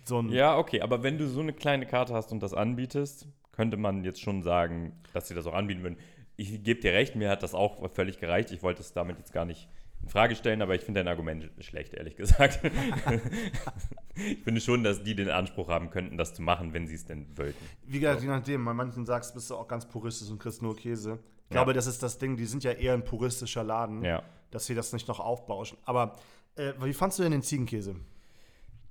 [0.05, 3.27] So ein, Ja, okay, aber wenn du so eine kleine Karte hast und das anbietest,
[3.59, 5.99] könnte man jetzt schon sagen, dass sie das auch anbieten würden.
[6.37, 8.53] Ich gebe dir recht, mir hat das auch völlig gereicht.
[8.53, 9.69] Ich wollte es damit jetzt gar nicht
[10.01, 12.61] in Frage stellen, aber ich finde dein Argument schlecht, ehrlich gesagt.
[14.15, 17.05] ich finde schon, dass die den Anspruch haben könnten, das zu machen, wenn sie es
[17.05, 17.59] denn wollten.
[17.85, 20.77] Wie gesagt, je nachdem, bei manchen sagst bist du auch ganz puristisch und kriegst nur
[20.77, 21.19] Käse.
[21.49, 24.23] Ich glaube, das ist das Ding, die sind ja eher ein puristischer Laden, Ja.
[24.53, 25.79] dass sie das nicht noch aufbauschen.
[25.85, 26.15] Aber
[26.55, 27.97] äh, wie fandst du denn den Ziegenkäse?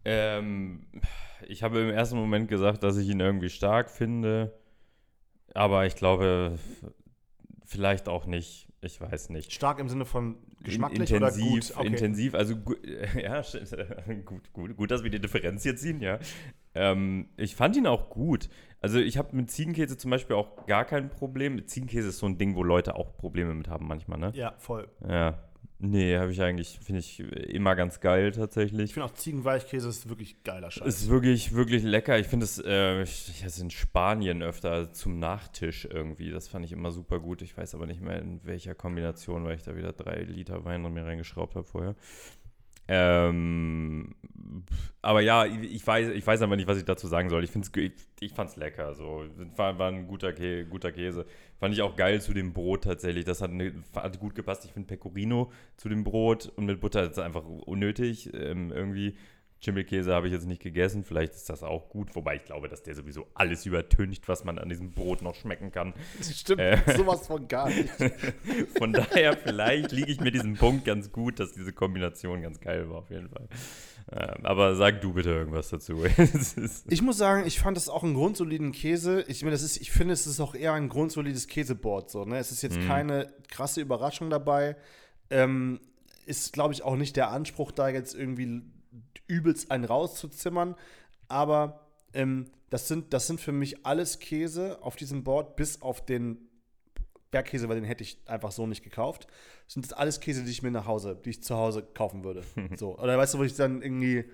[0.07, 0.87] Ähm,
[1.47, 4.57] ich habe im ersten Moment gesagt, dass ich ihn irgendwie stark finde,
[5.53, 6.57] aber ich glaube,
[7.65, 8.69] vielleicht auch nicht.
[8.79, 9.51] Ich weiß nicht.
[9.51, 11.85] Stark im Sinne von geschmacklich intensiv, oder gut?
[11.85, 12.55] intensiv, also
[13.21, 13.41] ja,
[14.25, 16.19] gut, gut, gut, dass wir die Differenz hier ziehen, ja.
[16.73, 18.49] Ähm, ich fand ihn auch gut.
[18.79, 21.65] Also ich habe mit Ziegenkäse zum Beispiel auch gar kein Problem.
[21.65, 24.31] Ziegenkäse ist so ein Ding, wo Leute auch Probleme mit haben manchmal, ne?
[24.35, 24.87] Ja, voll.
[25.07, 25.46] Ja.
[25.79, 28.85] Nee, habe ich eigentlich, finde ich immer ganz geil tatsächlich.
[28.85, 30.87] Ich finde auch Ziegenweichkäse ist wirklich geiler Scheiß.
[30.87, 32.17] Ist wirklich, wirklich lecker.
[32.17, 36.31] Ich finde es äh, ich, ich esse in Spanien öfter zum Nachtisch irgendwie.
[36.31, 37.43] Das fand ich immer super gut.
[37.43, 40.83] Ich weiß aber nicht mehr in welcher Kombination, weil ich da wieder drei Liter Wein
[40.83, 41.95] in mir reingeschraubt habe vorher.
[42.87, 44.15] Ähm,
[45.01, 47.43] aber ja, ich weiß, ich weiß einfach nicht, was ich dazu sagen soll.
[47.43, 48.93] Ich, find's, ich, ich fand es lecker.
[48.93, 49.25] So.
[49.55, 51.25] War, war ein guter, Kä guter Käse.
[51.59, 53.25] Fand ich auch geil zu dem Brot tatsächlich.
[53.25, 54.65] Das hat, ne, hat gut gepasst.
[54.65, 58.33] Ich finde Pecorino zu dem Brot und mit Butter ist einfach unnötig.
[58.33, 59.15] Ähm, irgendwie.
[59.59, 61.03] Schimmelkäse habe ich jetzt nicht gegessen.
[61.03, 62.15] Vielleicht ist das auch gut.
[62.15, 65.71] Wobei ich glaube, dass der sowieso alles übertüncht, was man an diesem Brot noch schmecken
[65.71, 65.93] kann.
[66.21, 66.77] Stimmt, Äh.
[66.97, 67.89] sowas von gar nicht.
[68.77, 72.89] Von daher, vielleicht liege ich mit diesem Punkt ganz gut, dass diese Kombination ganz geil
[72.89, 73.47] war, auf jeden Fall.
[74.09, 76.03] Ähm, aber sag du bitte irgendwas dazu.
[76.89, 79.25] Ich muss sagen, ich fand das auch einen grundsoliden Käse.
[79.27, 82.09] Ich, meine, das ist, ich finde, es ist auch eher ein grundsolides Käseboard.
[82.09, 82.37] So, ne?
[82.37, 84.77] Es ist jetzt keine krasse Überraschung dabei.
[85.29, 85.79] Ähm,
[86.25, 88.61] ist, glaube ich, auch nicht der Anspruch, da jetzt irgendwie
[89.27, 90.75] übelst einen rauszuzimmern.
[91.27, 96.05] Aber ähm, das sind, das sind für mich alles Käse auf diesem Board, bis auf
[96.05, 96.47] den
[97.31, 99.27] Bergkäse, weil den hätte ich einfach so nicht gekauft.
[99.65, 102.23] Das sind das alles Käse, die ich mir nach Hause, die ich zu Hause kaufen
[102.23, 102.43] würde.
[102.77, 102.97] so.
[102.97, 104.25] Oder weißt du, wo ich dann irgendwie.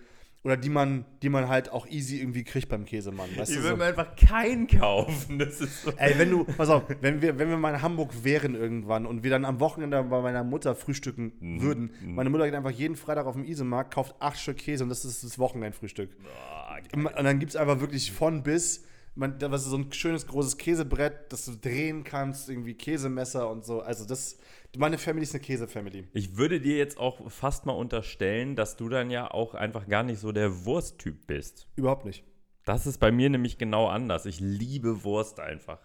[0.43, 3.29] Oder die man, die man halt auch easy irgendwie kriegt beim Käsemann.
[3.37, 3.75] Weißt Ich würde so.
[3.77, 5.39] mir einfach keinen kaufen.
[5.39, 5.91] Das ist so.
[5.95, 9.23] Ey, wenn du, pass auf, wenn wir, wenn wir mal in Hamburg wären irgendwann und
[9.23, 11.61] wir dann am Wochenende bei meiner Mutter frühstücken Mhm.
[11.61, 14.89] würden, meine Mutter geht einfach jeden Freitag auf den Isemarkt, kauft acht Stück Käse und
[14.89, 16.09] das ist das Wochenendfrühstück.
[16.21, 16.77] Boah,
[17.17, 18.83] Und dann gibt es einfach wirklich von bis,
[19.15, 23.49] man, da- was ist so ein schönes großes Käsebrett, das du drehen kannst, irgendwie Käsemesser
[23.49, 23.79] und so.
[23.81, 24.37] Also das,
[24.77, 26.07] meine Family ist eine Käse-Family.
[26.13, 30.03] Ich würde dir jetzt auch fast mal unterstellen, dass du dann ja auch einfach gar
[30.03, 31.67] nicht so der Wursttyp bist.
[31.75, 32.23] Überhaupt nicht.
[32.65, 34.25] Das ist bei mir nämlich genau anders.
[34.25, 35.79] Ich liebe Wurst einfach.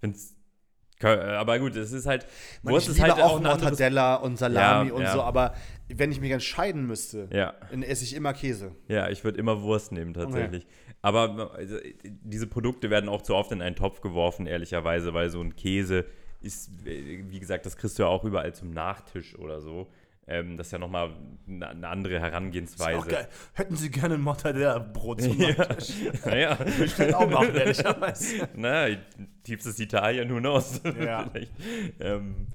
[0.00, 0.36] Find's,
[1.02, 2.26] aber gut, es ist halt.
[2.62, 5.12] Man, Wurst ich ist liebe halt auch anderes- Mortadella und Salami Ja, und ja.
[5.12, 5.54] so, aber
[5.88, 8.76] wenn ich mich entscheiden müsste, Ja, dann esse ich immer Käse.
[8.86, 10.66] ja, ich würde immer Wurst nehmen tatsächlich.
[11.02, 15.40] Aber also, diese Produkte werden auch zu oft in einen Topf geworfen, ehrlicherweise, weil so
[15.40, 16.04] ein Käse
[16.40, 19.90] ist, wie gesagt, das kriegst du ja auch überall zum Nachtisch oder so.
[20.26, 21.12] Ähm, das ist ja nochmal
[21.48, 22.98] eine, eine andere Ist Herangehensweise.
[22.98, 23.28] auch geil.
[23.52, 25.92] Hätten Sie gerne ein Mortadella-Brot zum Nachtisch?
[26.24, 26.56] Naja.
[26.84, 28.48] Ich will auch machen, ehrlicherweise.
[28.54, 28.86] Na,
[29.42, 30.80] tiefstes Italien, who knows?
[31.00, 31.30] Ja.
[31.98, 32.46] Ähm,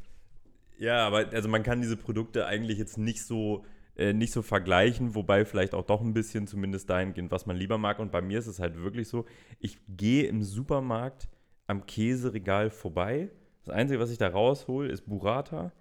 [0.78, 3.66] ja, aber also man kann diese Produkte eigentlich jetzt nicht so,
[3.98, 7.78] äh, nicht so vergleichen, wobei vielleicht auch doch ein bisschen, zumindest dahingehend, was man lieber
[7.78, 8.00] mag.
[8.00, 9.26] Und bei mir ist es halt wirklich so,
[9.60, 11.28] ich gehe im Supermarkt
[11.68, 13.32] am Käseregal vorbei.
[13.66, 15.72] Das Einzige, was ich da raushol, ist Burrata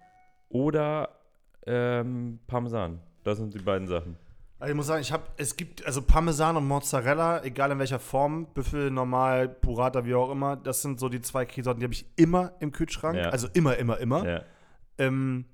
[0.49, 1.09] oder
[1.67, 2.99] ähm, Parmesan.
[3.23, 4.17] Das sind die beiden Sachen.
[4.57, 7.99] Also ich muss sagen, ich habe, es gibt, also Parmesan und Mozzarella, egal in welcher
[7.99, 11.93] Form, Büffel, normal, Burrata, wie auch immer, das sind so die zwei Käsesorten, die habe
[11.93, 13.17] ich immer im Kühlschrank.
[13.17, 13.29] Ja.
[13.29, 14.27] Also immer, immer, immer.
[14.27, 14.41] Ja.
[14.97, 15.45] Ähm,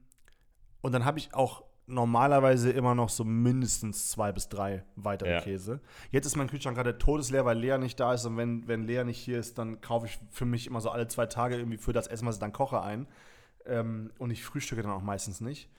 [0.81, 5.41] und dann habe ich auch normalerweise immer noch so mindestens zwei bis drei weitere Ja.
[5.41, 5.81] Käse.
[6.11, 8.25] Jetzt ist mein Kühlschrank gerade todesleer, weil Lea nicht da ist.
[8.25, 11.07] Und wenn, wenn Lea nicht hier ist, dann kaufe ich für mich immer so alle
[11.07, 13.07] zwei Tage irgendwie für das Essen, was ich dann koche, ein.
[13.65, 15.69] Ähm, und ich frühstücke dann auch meistens nicht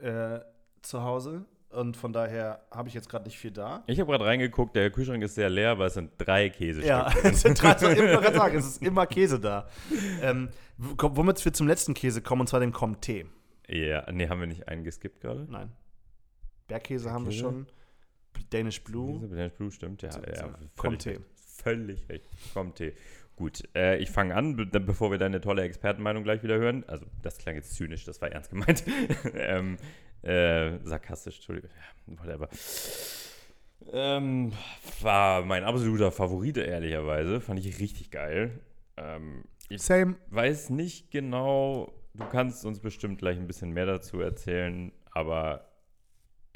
[0.00, 0.40] äh,
[0.82, 1.44] zu Hause.
[1.70, 3.82] Und von daher habe ich jetzt gerade nicht viel da.
[3.86, 6.88] Ich habe gerade reingeguckt, der Kühlschrank ist sehr leer, aber es sind drei Käsestücke.
[6.88, 9.68] Ja, es sind drei, so, gerade sagen, es ist immer Käse da.
[10.22, 10.48] Ähm,
[10.78, 13.26] womit wir zum letzten Käse kommen, und zwar dem Comté.
[13.68, 15.46] Ja, nee, haben wir nicht einen geskippt gerade?
[15.50, 15.72] Nein.
[16.68, 17.42] Bergkäse haben wir Bergkäse?
[17.42, 17.66] schon.
[18.50, 19.26] Danish Blue.
[19.28, 20.12] Danish Blue stimmt, ja.
[20.12, 20.50] So- ja so.
[20.74, 21.10] völlig, Comté.
[21.10, 21.20] recht.
[21.34, 22.24] völlig recht.
[22.54, 22.92] Comté.
[23.34, 26.84] Gut, äh, ich fange an, be bevor wir deine tolle Expertenmeinung gleich wieder hören.
[26.86, 28.82] Also, das klang jetzt zynisch, das war ernst gemeint.
[29.34, 29.76] ähm,
[30.22, 31.70] äh, sarkastisch, Entschuldigung.
[32.06, 32.48] Ja, whatever.
[33.92, 34.52] Ähm,
[35.02, 37.40] war mein absoluter Favorit, ehrlicherweise.
[37.40, 38.58] Fand ich richtig geil.
[38.96, 40.16] Ähm, ich Same.
[40.30, 45.66] weiß nicht genau, du kannst uns bestimmt gleich ein bisschen mehr dazu erzählen, aber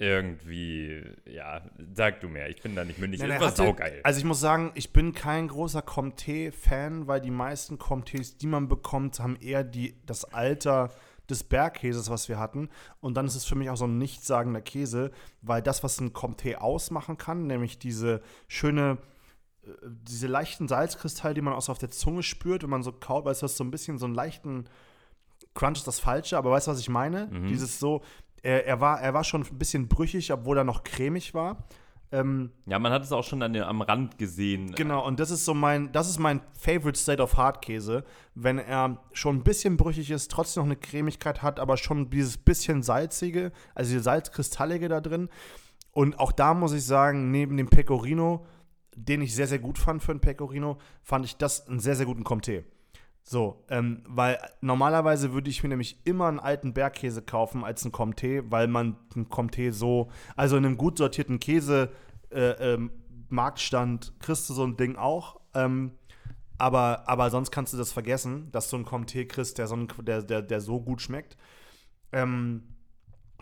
[0.01, 1.61] irgendwie, ja,
[1.93, 2.49] sag du mehr.
[2.49, 3.21] Ich bin da nicht mündig.
[3.21, 4.01] Nein, das war saugeil.
[4.03, 8.67] Also ich muss sagen, ich bin kein großer Comté-Fan, weil die meisten Comtés, die man
[8.67, 10.91] bekommt, haben eher die, das Alter
[11.29, 12.71] des Bergkäses, was wir hatten.
[13.01, 15.11] Und dann ist es für mich auch so ein nichtssagender Käse,
[15.43, 18.97] weil das, was ein Comté ausmachen kann, nämlich diese schöne,
[19.63, 22.93] äh, diese leichten Salzkristalle, die man auch so auf der Zunge spürt, wenn man so
[22.93, 24.65] kaut, weißt du, das so ein bisschen so einen leichten
[25.61, 27.29] Crunch ist das Falsche, aber weißt du, was ich meine?
[27.31, 27.49] Mhm.
[27.49, 28.01] Dieses so,
[28.43, 31.65] er, er, war, er war schon ein bisschen brüchig, obwohl er noch cremig war.
[32.13, 34.75] Ähm, Ja, man hat es auch schon an der, am Rand gesehen.
[34.75, 38.59] Genau, und das ist so mein, das ist mein Favorite State of Hard Käse, wenn
[38.59, 42.83] er schon ein bisschen brüchig ist, trotzdem noch eine Cremigkeit hat, aber schon dieses bisschen
[42.83, 45.29] salzige, also die Salzkristallige da drin.
[45.93, 48.47] Und auch da muss ich sagen, neben dem Pecorino,
[48.97, 52.07] den ich sehr, sehr gut fand für einen Pecorino, fand ich das einen sehr, sehr
[52.07, 52.65] guten Comté.
[53.23, 57.93] So, ähm, weil normalerweise würde ich mir nämlich immer einen alten Bergkäse kaufen als einen
[57.93, 61.91] Comté, weil man einen Comté so, also in einem gut sortierten Käse
[62.31, 62.91] äh, ähm,
[63.29, 65.41] Marktstand kriegst du so ein Ding auch.
[65.55, 65.93] Ähm,
[66.59, 69.89] aber, aber sonst kannst du das vergessen, dass du einen Comté kriegst, der so, ein,
[70.03, 71.37] der, der, der so gut schmeckt.
[72.13, 72.65] Ähm,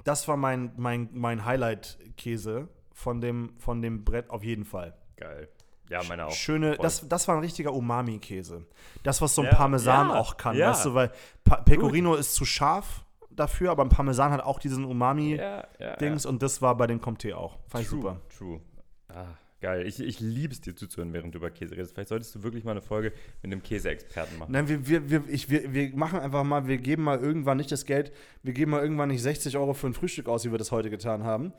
[0.05, 4.95] das war mein, mein, mein Highlight-Käse von dem, von dem Brett auf jeden Fall.
[5.17, 5.49] Geil.
[5.91, 6.33] Ja, meine auch.
[6.33, 6.83] Schöne, Voll.
[6.83, 8.67] das, das war ein richtiger Umami-Käse.
[9.03, 10.71] Das, was so ein Ja, Parmesan ja, auch kann, ja.
[10.71, 11.13] weißt du, weil
[11.45, 16.61] pa Pecorino ist zu scharf dafür, aber ein Parmesan hat auch diesen Umami-Dings und das
[16.63, 17.59] war bei dem Comté auch.
[17.69, 18.21] Fand ich True, super.
[18.37, 18.61] True.
[19.09, 19.27] Ah,
[19.61, 19.87] geil.
[19.87, 21.95] Ich, ich liebe es dir zuzuhören, während du über Käse redest.
[21.95, 24.53] Vielleicht solltest du wirklich mal eine Folge mit einem Käseexperten machen.
[24.53, 27.73] Nein, wir, wir, wir, ich, wir, wir machen einfach mal, wir geben mal irgendwann nicht
[27.73, 30.59] das Geld, wir geben mal irgendwann nicht 60 Euro für ein Frühstück aus, wie wir
[30.59, 31.53] das heute getan haben,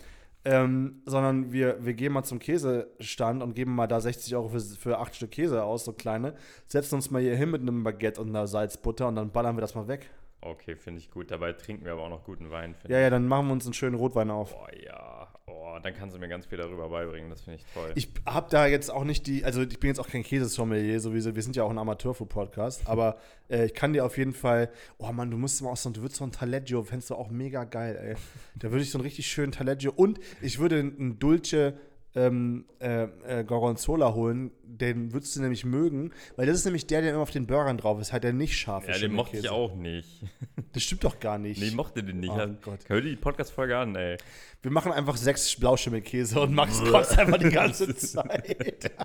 [0.45, 4.59] ähm, sondern wir, wir gehen mal zum Käsestand und geben mal da 60 Euro für,
[4.59, 6.33] für acht Stück Käse aus, so kleine,
[6.67, 9.61] setzen uns mal hier hin mit einem Baguette und einer Salzbutter und dann ballern wir
[9.61, 10.09] das mal weg.
[10.41, 11.31] Okay, finde ich gut.
[11.31, 12.75] Dabei trinken wir aber auch noch guten Wein.
[12.87, 13.03] Ja, ich.
[13.03, 14.53] ja, dann machen wir uns einen schönen Rotwein auf.
[14.53, 15.27] Boah, ja.
[15.51, 17.29] Oh, dann kannst du mir ganz viel darüber beibringen.
[17.29, 17.91] Das finde ich toll.
[17.95, 21.35] Ich habe da jetzt auch nicht die, also ich bin jetzt auch kein Käsesommelier, sowieso,
[21.35, 23.17] wir sind ja auch ein Amateurfood-Podcast, aber
[23.49, 26.01] äh, ich kann dir auf jeden Fall, oh Mann, du musst mal auch so, du
[26.01, 28.15] würdest so ein Taleggio, fändest du auch mega geil, ey.
[28.55, 31.73] Da würde ich so einen richtig schönen Taleggio und ich würde einen Dulce
[32.15, 37.01] ähm, äh, äh, Gorgonzola holen, den würdest du nämlich mögen, weil das ist nämlich der,
[37.01, 39.49] der immer auf den Burgern drauf ist, halt der nicht scharf ja, den mochte ich
[39.49, 40.23] auch nicht.
[40.71, 41.59] Das stimmt doch gar nicht.
[41.59, 42.29] Nee, ich mochte den nicht.
[42.31, 42.81] Oh Ja, Gott.
[42.85, 44.17] Hör dir die Podcast-Folge an, ey.
[44.61, 48.91] Wir machen einfach sechs Blauschimmelkäse und Max kotzt einfach die ganze Zeit.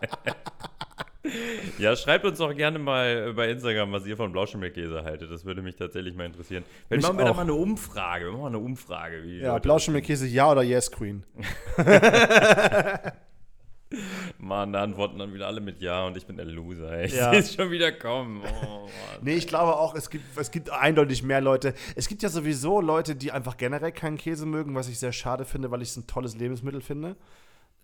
[1.79, 5.31] Ja, schreibt uns doch gerne mal bei Instagram, was ihr von Blauschimmelkäse haltet.
[5.31, 6.65] Das würde mich tatsächlich mal interessieren.
[6.91, 7.37] Mich machen wir da auch.
[7.37, 8.27] mal eine Umfrage.
[8.27, 9.23] Wir machen mal eine Umfrage.
[9.25, 11.25] Ja, Blauschimmelkäse, ja oder yes, Queen?
[14.39, 17.05] Mann, da antworten dann wieder alle mit Ja und ich bin der Loser.
[17.05, 17.31] Ich Ja.
[17.31, 18.43] sehe es schon wieder kommen.
[18.67, 18.89] Oh.
[19.23, 21.75] Nee, ich glaube auch, es gibt, es gibt eindeutig mehr Leute.
[21.95, 25.45] Es gibt ja sowieso Leute, die einfach generell keinen Käse mögen, was ich sehr schade
[25.45, 27.15] finde, weil ich es ein tolles Lebensmittel finde.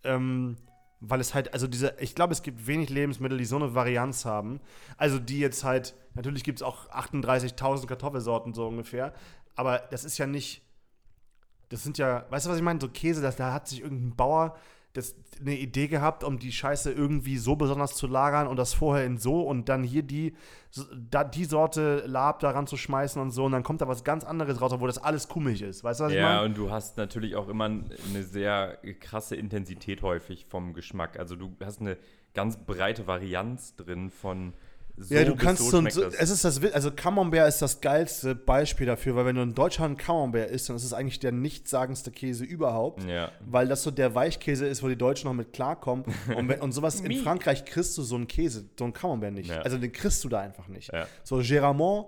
[0.02, 0.56] Ähm,
[1.00, 4.24] weil es halt, also diese, ich glaube, es gibt wenig Lebensmittel, die so eine Varianz
[4.24, 4.60] haben.
[4.98, 9.14] Also die jetzt halt, natürlich gibt es auch 38.000 Kartoffelsorten so ungefähr,
[9.56, 10.62] aber das ist ja nicht,
[11.70, 12.80] das sind ja, weißt du, was ich meine?
[12.80, 14.56] So Käse, das, da hat sich irgendein Bauer
[14.92, 19.06] das, eine Idee gehabt, um die Scheiße irgendwie so besonders zu lagern und das vorher
[19.06, 20.34] in so und dann hier die,
[20.70, 24.02] so, da, die Sorte Lab daran zu schmeißen und so und dann kommt da was
[24.04, 25.84] ganz anderes raus, wo das alles kummig ist.
[25.84, 26.46] Weißt du, was ich Ja, meine?
[26.46, 31.18] und du hast natürlich auch immer eine sehr krasse Intensität häufig vom Geschmack.
[31.18, 31.96] Also du hast eine
[32.34, 34.54] ganz breite Varianz drin von
[34.96, 38.86] so Ja, du kannst so, so es ist das, also Camembert ist das geilste Beispiel
[38.86, 42.44] dafür, weil wenn du in Deutschland Camembert isst, dann ist es eigentlich der nichtssagendste Käse
[42.44, 43.04] überhaupt.
[43.04, 43.32] Ja.
[43.40, 46.04] Weil das so der Weichkäse ist, wo die Deutschen noch mit klarkommen.
[46.36, 47.12] Und, wenn, und sowas in.
[47.22, 49.50] Frankreich kriegst du so einen Käse, so einen Camembert nicht.
[49.50, 49.60] Ja.
[49.62, 50.92] Also den kriegst du da einfach nicht.
[50.92, 51.06] Ja.
[51.24, 52.06] So Géramont,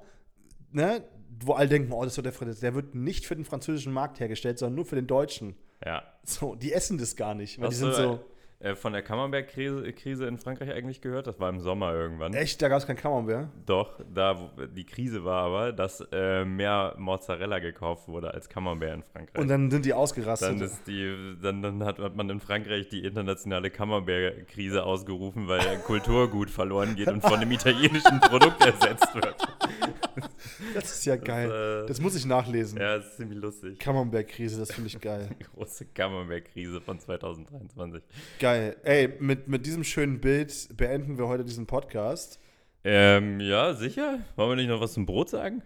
[0.70, 1.03] ne,
[1.45, 4.20] wo alle denken, oh, das doch der, Fr- der wird nicht für den französischen Markt
[4.20, 5.57] hergestellt, sondern nur für den deutschen.
[5.85, 6.03] Ja.
[6.24, 8.20] So, die essen das gar nicht, weil Hast die sind du, so,
[8.62, 11.26] äh, von der Camembert-Krise Krise in Frankreich eigentlich gehört?
[11.26, 12.32] Das war im Sommer irgendwann.
[12.34, 13.48] echt, da gab es kein Camembert.
[13.66, 19.02] Doch, da die Krise war aber, dass äh, mehr Mozzarella gekauft wurde als Camembert in
[19.02, 19.42] Frankreich.
[19.42, 20.48] Und dann sind die ausgerastet.
[20.50, 25.78] dann, ist die, dann, dann hat, hat man in Frankreich die internationale Camembert-Krise ausgerufen, weil
[25.86, 29.34] Kulturgut verloren geht und von einem italienischen Produkt ersetzt wird.
[30.74, 31.82] das ist ja geil.
[31.84, 32.78] äh, das muss ich nachlesen.
[32.78, 33.78] Ja, das ist ziemlich lustig.
[33.78, 35.28] Camembert-Krise, das finde ich geil.
[35.54, 38.02] Große Camembert-Krise von 2023.
[38.38, 38.51] geil.
[38.57, 42.38] Ey, mit, mit diesem schönen Bild beenden wir heute diesen Podcast.
[42.84, 44.18] Ähm, ja, sicher.
[44.36, 45.62] Wollen wir nicht noch was zum Brot sagen?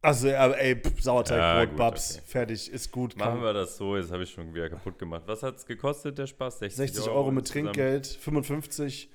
[0.00, 2.22] Also, ey, pff, Sauerteig, Ja, Babs, okay.
[2.26, 3.16] fertig, ist gut.
[3.16, 5.22] Machen wir das so, jetzt habe ich schon wieder kaputt gemacht.
[5.26, 6.60] Was hat es gekostet, der Spaß?
[6.60, 7.74] 60, 60 Euro mit insgesamt?
[7.74, 9.10] Trinkgeld, 55.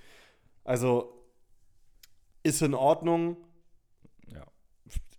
[0.65, 1.13] Also,
[2.43, 3.37] ist in Ordnung.
[4.27, 4.43] Ja.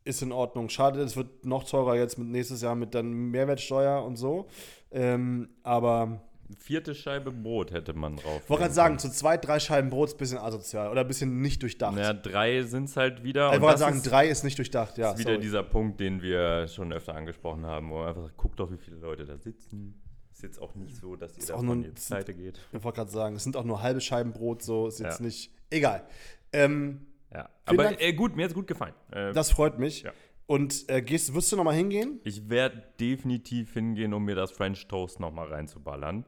[0.05, 0.69] Ist in Ordnung.
[0.69, 4.49] Schade, es wird noch teurer jetzt mit nächstes Jahr mit dann Mehrwertsteuer und so.
[4.91, 6.21] Ähm, aber
[6.59, 8.43] Vierte Scheibe Brot hätte man drauf.
[8.45, 11.09] ich wollte gerade sagen, zu zwei, drei Scheiben Brot ist ein bisschen asozial oder ein
[11.09, 11.97] bisschen nicht durchdacht.
[11.97, 13.55] Ja, drei sind es halt wieder.
[13.55, 15.13] ich wollte sagen, ist, drei ist nicht durchdacht, ja.
[15.13, 15.43] ist wieder sorry.
[15.43, 18.77] dieser Punkt, den wir schon öfter angesprochen haben, wo man einfach sagt, guckt doch, wie
[18.77, 20.01] viele Leute da sitzen.
[20.33, 22.61] Ist jetzt auch nicht so, dass ihr davon nur- jetzt pleite geht.
[22.73, 25.25] Ich wollte gerade sagen, es sind auch nur halbe Scheiben Brot, so ist jetzt Ja.
[25.27, 25.51] nicht.
[25.71, 26.05] Egal.
[26.53, 27.49] Ähm, Ja.
[27.65, 28.95] Aber äh, gut, mir hat es gut gefallen.
[29.11, 30.03] Äh, das freut mich.
[30.03, 30.13] Ja.
[30.47, 32.21] Und äh, gehst, wirst du noch mal hingehen?
[32.25, 36.25] Ich werde definitiv hingehen, um mir das French Toast nochmal reinzuballern.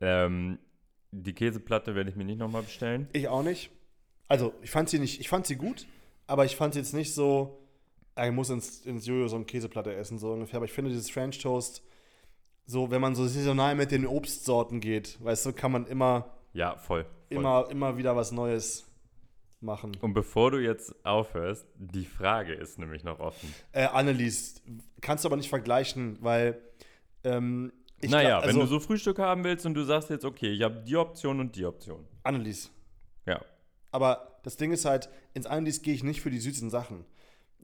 [0.00, 0.58] Ähm,
[1.12, 3.08] die Käseplatte werde ich mir nicht nochmal bestellen.
[3.12, 3.70] Ich auch nicht.
[4.28, 5.86] Also, ich fand sie nicht, ich fand sie gut,
[6.26, 7.58] aber ich fand sie jetzt nicht so,
[8.14, 10.56] ah, ich muss ins, ins Jojo so eine Käseplatte essen, so ungefähr.
[10.56, 11.82] Aber ich finde dieses French Toast,
[12.64, 16.76] so, wenn man so saisonal mit den Obstsorten geht, weißt du, kann man immer, Ja,
[16.76, 17.04] voll.
[17.04, 17.10] voll.
[17.28, 18.85] immer, immer wieder was Neues
[19.66, 19.92] machen.
[20.00, 23.52] Und bevor du jetzt aufhörst, die Frage ist nämlich noch offen.
[23.72, 24.62] Äh, Annelies,
[25.02, 26.58] kannst du aber nicht vergleichen, weil,
[27.24, 30.24] ähm, ich naja, glaub- also, wenn du so Frühstück haben willst und du sagst jetzt,
[30.24, 32.06] okay, ich habe die Option und die Option.
[32.22, 32.70] Annelies,
[33.26, 33.44] Ja.
[33.90, 37.04] Aber das Ding ist halt, ins Annelies gehe ich nicht für die süßen Sachen.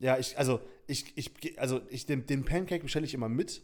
[0.00, 3.62] Ja, ich, also, ich, ich, also ich, den, den Pancake bestelle ich immer mit.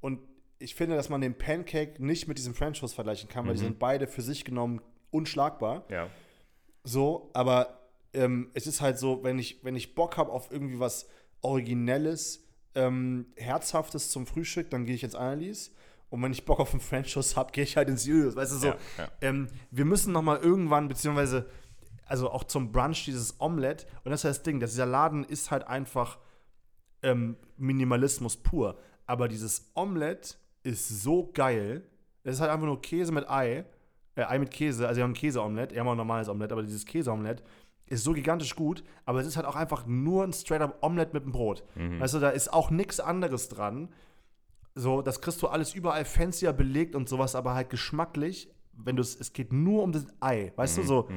[0.00, 0.20] Und
[0.58, 3.60] ich finde, dass man den Pancake nicht mit diesem French Toast vergleichen kann, weil die
[3.60, 3.64] Mhm.
[3.66, 4.80] sind beide für sich genommen
[5.10, 5.84] unschlagbar.
[5.90, 6.08] Ja.
[6.84, 7.80] So, aber
[8.12, 11.08] ähm, es ist halt so, wenn ich, wenn ich Bock habe auf irgendwie was
[11.42, 15.72] Originelles, ähm, Herzhaftes zum Frühstück, dann gehe ich ins Annelies.
[16.08, 18.34] Und wenn ich Bock auf einen French Toast habe, gehe ich halt ins Julius.
[18.34, 19.08] Weißt du, so, Ja, ja.
[19.20, 21.48] Ähm, wir müssen noch mal irgendwann, beziehungsweise,
[22.06, 23.86] also auch zum Brunch dieses Omelette.
[24.04, 26.18] Und das ist das Ding, dass dieser Laden ist halt einfach
[27.02, 28.78] ähm, Minimalismus pur.
[29.06, 31.82] Aber dieses Omelette ist so geil.
[32.24, 33.64] Es ist halt einfach nur Käse mit Ei.
[34.20, 34.86] Äh, Ei mit Käse.
[34.86, 35.74] Also, wir haben ein Käseomelette.
[35.74, 37.42] Wir haben auch ein normales Omelette, aber dieses Käseomelette
[37.86, 41.24] ist so gigantisch gut, aber es ist halt auch einfach nur ein straight-up Omelette mit
[41.24, 41.64] dem Brot.
[41.74, 43.88] Weißt du, da ist auch nichts anderes dran.
[44.76, 49.02] So, das kriegst du alles überall fancier belegt und sowas, aber halt geschmacklich, wenn du
[49.02, 51.08] es, es geht nur um das Ei, weißt du, so.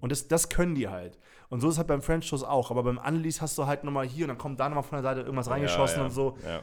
[0.00, 1.20] Und das, das können die halt.
[1.50, 3.84] Und so ist es halt beim French Toast auch, aber beim Unleash hast du halt
[3.84, 6.10] nochmal hier und dann kommt da nochmal von der Seite irgendwas reingeschossen ja, ja, und
[6.12, 6.36] so.
[6.44, 6.62] Ja.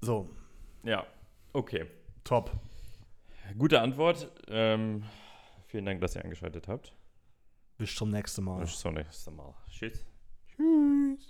[0.00, 0.28] So,
[0.82, 1.04] ja,
[1.52, 1.86] okay.
[2.24, 2.50] top.
[3.58, 4.32] Gute Antwort.
[4.48, 5.04] Ähm,
[5.66, 6.94] vielen Dank, dass ihr eingeschaltet habt.
[7.78, 8.60] Bis zum nächsten Mal.
[8.60, 9.54] Bis zum nächsten Mal.
[9.70, 10.04] Tschüss.
[10.48, 11.29] Tschüss.